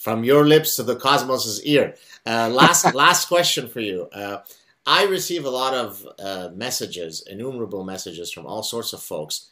[0.00, 1.94] From your lips to the cosmos's ear.
[2.24, 4.08] Uh, last last question for you.
[4.12, 4.38] Uh,
[4.86, 9.50] I receive a lot of uh, messages, innumerable messages from all sorts of folks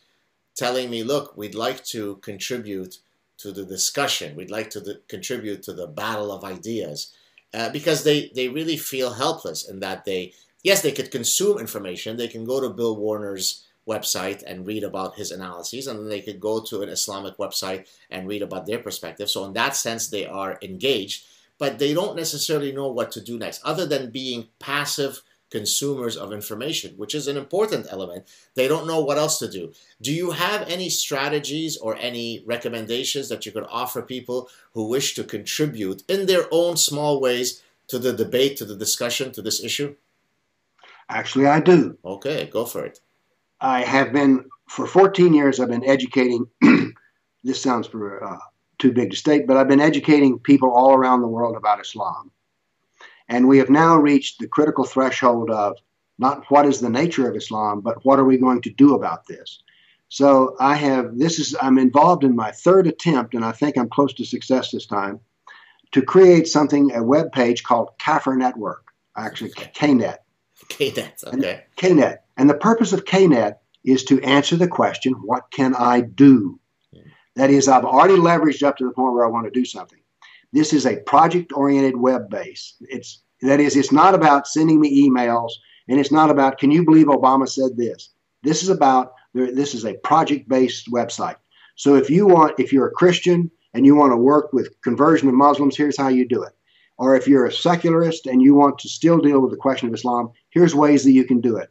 [0.57, 2.99] telling me, look, we'd like to contribute
[3.39, 4.35] to the discussion.
[4.35, 7.13] We'd like to the, contribute to the battle of ideas
[7.53, 10.33] uh, because they, they really feel helpless in that they,
[10.63, 12.17] yes, they could consume information.
[12.17, 16.21] They can go to Bill Warner's website and read about his analyses, and then they
[16.21, 19.31] could go to an Islamic website and read about their perspective.
[19.31, 21.27] So, in that sense, they are engaged,
[21.59, 26.33] but they don't necessarily know what to do next, other than being passive consumers of
[26.33, 28.27] information, which is an important element.
[28.55, 29.73] They don't know what else to do.
[30.03, 35.15] Do you have any strategies or any recommendations that you could offer people who wish
[35.15, 39.63] to contribute in their own small ways to the debate, to the discussion, to this
[39.63, 39.95] issue?
[41.09, 41.97] Actually, I do.
[42.05, 43.01] Okay, go for it.
[43.61, 46.47] I have been, for 14 years, I've been educating.
[47.45, 48.39] this sounds for, uh,
[48.79, 52.31] too big to state, but I've been educating people all around the world about Islam.
[53.29, 55.77] And we have now reached the critical threshold of
[56.19, 59.27] not what is the nature of Islam, but what are we going to do about
[59.27, 59.63] this?
[60.09, 63.89] So I have this is I'm involved in my third attempt, and I think I'm
[63.89, 65.21] close to success this time,
[65.93, 68.85] to create something a web page called Kafir Network,
[69.17, 70.19] actually KNet.
[70.69, 71.33] KNet, okay.
[71.33, 76.01] And KNet, and the purpose of KNet is to answer the question, what can I
[76.01, 76.59] do?
[76.93, 77.03] Yeah.
[77.37, 80.01] That is, I've already leveraged up to the point where I want to do something.
[80.53, 82.75] This is a project-oriented web base.
[82.81, 85.51] It's that is, it's not about sending me emails,
[85.89, 88.11] and it's not about can you believe Obama said this.
[88.43, 91.37] This is about this is a project-based website.
[91.75, 95.29] So if you want, if you're a Christian and you want to work with conversion
[95.29, 96.56] of Muslims, here's how you do it.
[96.99, 99.95] Or if you're a secularist and you want to still deal with the question of
[99.95, 101.71] Islam, here's ways that you can do it.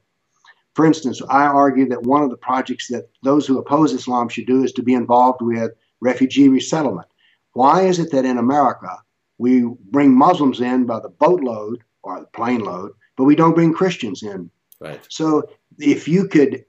[0.76, 4.46] For instance, I argue that one of the projects that those who oppose Islam should
[4.46, 5.72] do is to be involved with
[6.02, 7.08] refugee resettlement.
[7.54, 8.90] Why is it that in America
[9.38, 13.74] we bring Muslims in by the boatload or the plane load, but we don't bring
[13.74, 14.52] Christians in?
[14.82, 15.00] Right.
[15.10, 15.50] So
[15.80, 16.66] if you could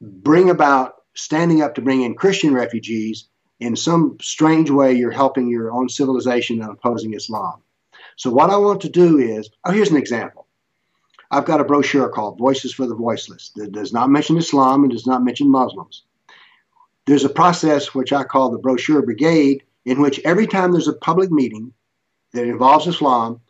[0.00, 3.28] bring about standing up to bring in Christian refugees,
[3.58, 7.62] in some strange way, you're helping your own civilization and opposing Islam.
[8.20, 10.46] So what I want to do is, oh, here's an example.
[11.30, 14.92] I've got a brochure called Voices for the Voiceless that does not mention Islam and
[14.92, 16.02] does not mention Muslims.
[17.06, 20.92] There's a process which I call the brochure brigade, in which every time there's a
[20.92, 21.72] public meeting
[22.34, 23.40] that involves Islam,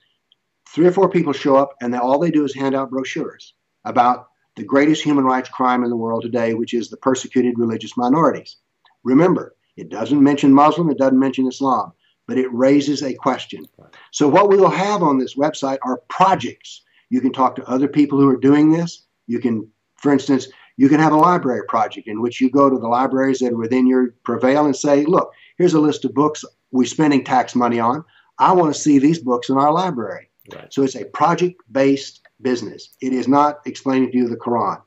[0.69, 3.55] three or four people show up and all they do is hand out brochures
[3.85, 7.97] about the greatest human rights crime in the world today, which is the persecuted religious
[7.97, 8.59] minorities.
[9.03, 11.93] Remember, it doesn't mention Muslim, it doesn't mention Islam,
[12.31, 13.67] but it raises a question.
[14.13, 16.83] So, what we will have on this website are projects.
[17.09, 19.03] You can talk to other people who are doing this.
[19.27, 22.79] You can, for instance, you can have a library project in which you go to
[22.79, 26.45] the libraries that are within your prevail and say, look, here's a list of books
[26.71, 28.05] we're spending tax money on.
[28.39, 30.31] I want to see these books in our library.
[30.55, 30.73] Right.
[30.73, 32.91] So it's a project based business.
[33.03, 34.81] It is not explaining to you the Quran.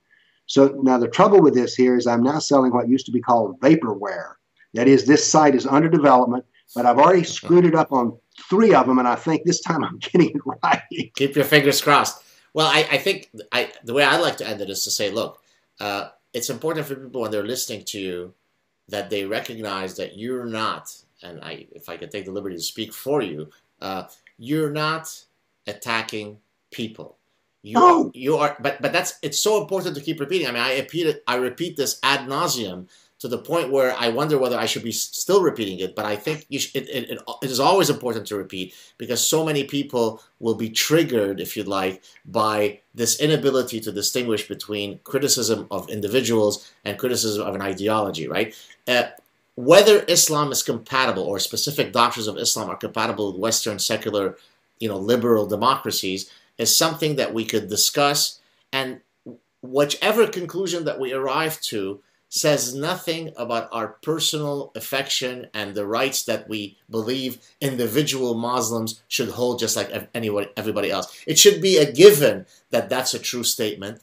[0.46, 3.20] So now the trouble with this here is I'm now selling what used to be
[3.20, 4.36] called vaporware.
[4.76, 6.46] That is, this site is under development,
[6.76, 8.18] but I've already screwed it up on
[8.50, 11.12] three of them, and I think this time I'm getting it right.
[11.16, 12.24] Keep your fingers crossed.
[12.54, 15.10] Well, I, I think I, the way I like to end it is to say,
[15.10, 15.42] look,
[15.80, 18.34] uh, it's important for people when they're listening to you
[18.90, 22.62] that they recognize that you're not, and I, if I could take the liberty to
[22.62, 23.50] speak for you,
[23.82, 24.04] uh,
[24.38, 25.24] you're not
[25.68, 26.38] attacking
[26.72, 27.18] people.
[27.62, 28.12] You, no.
[28.14, 30.48] you are, but but that's it's so important to keep repeating.
[30.48, 32.90] I mean, I repeat it, I repeat this ad nauseum
[33.24, 35.96] to the point where I wonder whether I should be still repeating it.
[35.96, 40.22] But I think it, it, it is always important to repeat because so many people
[40.42, 46.70] will be triggered, if you'd like, by this inability to distinguish between criticism of individuals
[46.84, 48.54] and criticism of an ideology, right?
[48.90, 49.04] Uh,
[49.56, 54.36] whether Islam is compatible or specific doctrines of Islam are compatible with Western secular,
[54.80, 58.42] you know, liberal democracies is something that we could discuss.
[58.74, 59.00] And
[59.62, 62.02] whichever conclusion that we arrive to,
[62.34, 69.30] says nothing about our personal affection and the rights that we believe individual Muslims should
[69.30, 71.16] hold just like anyone, everybody else.
[71.28, 74.02] It should be a given that that's a true statement.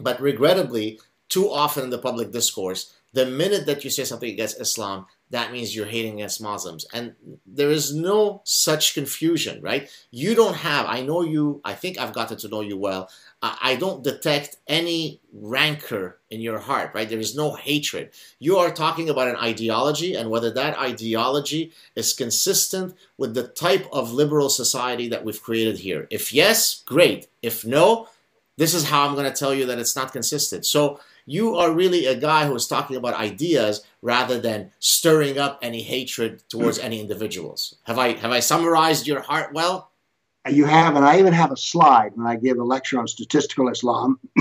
[0.00, 4.60] But regrettably, too often in the public discourse, the minute that you say something against
[4.60, 6.86] Islam, that means you're hating against Muslims.
[6.92, 7.14] And
[7.46, 9.88] there is no such confusion, right?
[10.10, 13.08] You don't have, I know you, I think I've gotten to know you well.
[13.42, 17.08] I don't detect any rancor in your heart, right?
[17.08, 18.10] There is no hatred.
[18.38, 23.86] You are talking about an ideology and whether that ideology is consistent with the type
[23.92, 26.06] of liberal society that we've created here.
[26.10, 27.28] If yes, great.
[27.40, 28.08] If no,
[28.58, 30.66] this is how I'm going to tell you that it's not consistent.
[30.66, 31.00] So
[31.30, 35.80] you are really a guy who is talking about ideas rather than stirring up any
[35.80, 36.86] hatred towards hmm.
[36.86, 37.76] any individuals.
[37.84, 39.92] Have I have I summarized your heart well?
[40.44, 43.06] Uh, you have, and I even have a slide when I give a lecture on
[43.06, 44.18] statistical Islam,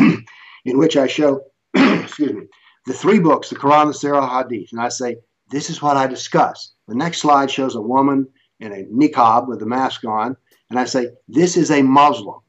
[0.65, 1.41] in which I show,
[1.75, 2.47] excuse me,
[2.87, 5.17] the three books, the Quran, the Sirah, Hadith, and I say
[5.51, 6.71] this is what I discuss.
[6.87, 8.27] The next slide shows a woman
[8.59, 10.35] in a niqab with a mask on,
[10.71, 12.39] and I say this is a Muslim.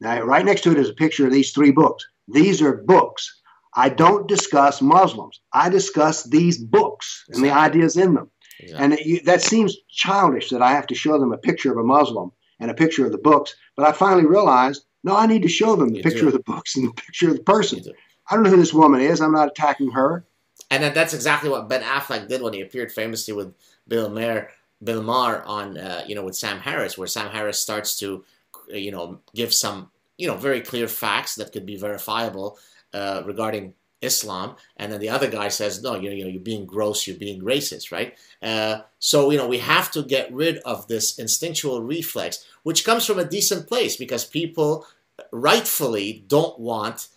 [0.00, 2.04] Now, right next to it is a picture of these three books.
[2.28, 3.38] These are books.
[3.74, 5.40] I don't discuss Muslims.
[5.52, 8.30] I discuss these books and the ideas in them.
[8.60, 8.84] Exactly.
[8.84, 11.82] And it, that seems childish that I have to show them a picture of a
[11.82, 13.54] Muslim and a picture of the books.
[13.76, 16.26] But I finally realized, no, I need to show them the you picture do.
[16.28, 17.82] of the books and the picture of the person.
[18.30, 19.20] I don't know who this woman is.
[19.20, 20.24] I'm not attacking her.
[20.70, 23.54] And that's exactly what Ben Affleck did when he appeared famously with
[23.88, 24.50] Bill Maher,
[24.82, 28.24] Bill Maher on, uh, you know, with Sam Harris, where Sam Harris starts to,
[28.68, 32.56] you know, give some you know, very clear facts that could be verifiable
[32.92, 37.06] uh, regarding Islam, and then the other guy says, no, you know, you're being gross,
[37.06, 38.18] you're being racist, right?
[38.42, 43.06] Uh, so, you know, we have to get rid of this instinctual reflex, which comes
[43.06, 44.86] from a decent place because people
[45.30, 47.08] rightfully don't want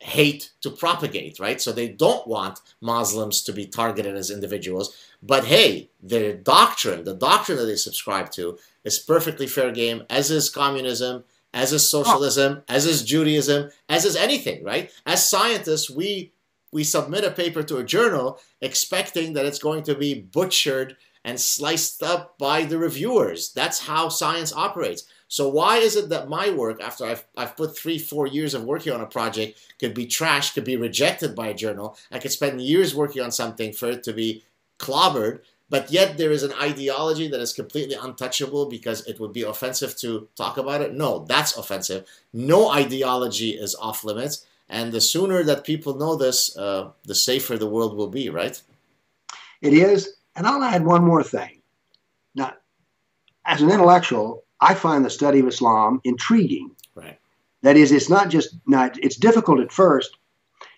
[0.00, 1.60] hate to propagate, right?
[1.60, 4.96] So they don't want Muslims to be targeted as individuals.
[5.22, 10.30] But hey, their doctrine, the doctrine that they subscribe to, is perfectly fair game, as
[10.30, 12.02] is communism, as is oh.
[12.02, 14.90] socialism, as is Judaism, as is anything, right?
[15.06, 16.32] As scientists, we
[16.72, 21.40] we submit a paper to a journal expecting that it's going to be butchered and
[21.40, 23.52] sliced up by the reviewers.
[23.52, 25.04] That's how science operates.
[25.28, 28.64] So why is it that my work, after I've, I've put three, four years of
[28.64, 31.96] working on a project, could be trashed, could be rejected by a journal?
[32.10, 34.44] I could spend years working on something for it to be
[34.78, 35.40] clobbered,
[35.70, 39.96] but yet there is an ideology that is completely untouchable because it would be offensive
[39.98, 40.94] to talk about it.
[40.94, 42.06] No, that's offensive.
[42.32, 44.44] No ideology is off limits.
[44.68, 48.60] And the sooner that people know this, uh, the safer the world will be, right?
[49.62, 50.16] It is.
[50.34, 51.62] And I'll add one more thing.
[52.34, 52.54] Now,
[53.44, 56.72] as an intellectual, I find the study of Islam intriguing.
[56.94, 57.18] Right.
[57.62, 60.16] That is, it's not just, not, it's difficult at first.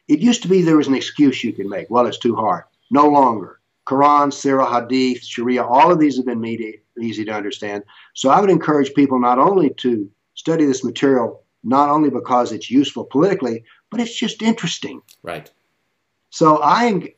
[0.09, 1.89] It used to be there was an excuse you could make.
[1.89, 2.65] Well, it's too hard.
[2.91, 3.61] No longer.
[3.93, 7.85] Quran, Sirah, Hadith, Sharia, all of these have been made easy to understand.
[8.15, 12.71] So I would encourage people not only to study this material, not only because it's
[12.71, 15.03] useful politically, but it's just interesting.
[15.23, 15.51] Right.
[16.31, 17.15] So I,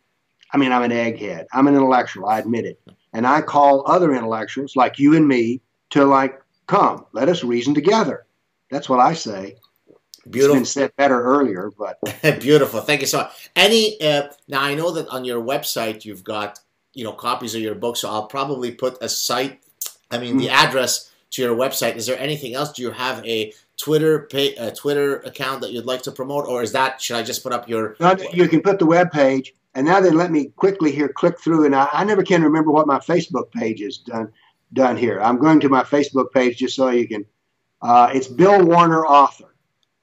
[0.50, 1.46] I mean, I'm an egghead.
[1.52, 2.26] I'm an intellectual.
[2.26, 2.80] I admit it.
[3.12, 5.60] And I call other intellectuals like you and me
[5.90, 8.26] to like, come, let us reason together.
[8.68, 9.58] That's what I say.
[10.28, 10.56] Beautiful.
[10.56, 12.00] It's been said better earlier, but
[12.40, 12.80] beautiful.
[12.80, 13.50] Thank you so much.
[13.54, 16.58] Any uh, now, I know that on your website you've got
[16.94, 19.62] you know copies of your book, so I'll probably put a site.
[20.10, 20.38] I mean, mm-hmm.
[20.38, 21.96] the address to your website.
[21.96, 22.72] Is there anything else?
[22.72, 26.62] Do you have a Twitter pay, a Twitter account that you'd like to promote, or
[26.62, 27.96] is that should I just put up your?
[28.00, 31.40] No, you can put the web page, and now they let me quickly here click
[31.40, 34.32] through, and I, I never can remember what my Facebook page is done
[34.72, 35.20] done here.
[35.20, 37.24] I'm going to my Facebook page just so you can.
[37.82, 39.54] Uh, it's Bill Warner author.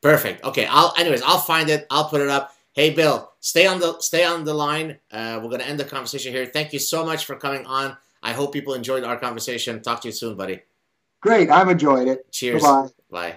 [0.02, 0.44] Perfect.
[0.44, 0.66] Okay.
[0.70, 1.88] I'll anyways, I'll find it.
[1.90, 2.54] I'll put it up.
[2.74, 4.98] Hey Bill, stay on the stay on the line.
[5.12, 6.46] Uh, we're gonna end the conversation here.
[6.46, 7.98] Thank you so much for coming on.
[8.24, 9.82] I hope people enjoyed our conversation.
[9.82, 10.62] Talk to you soon, buddy.
[11.20, 11.50] Great.
[11.50, 12.32] I've enjoyed it.
[12.32, 12.64] Cheers.
[12.64, 12.88] Bye.
[13.10, 13.36] Bye.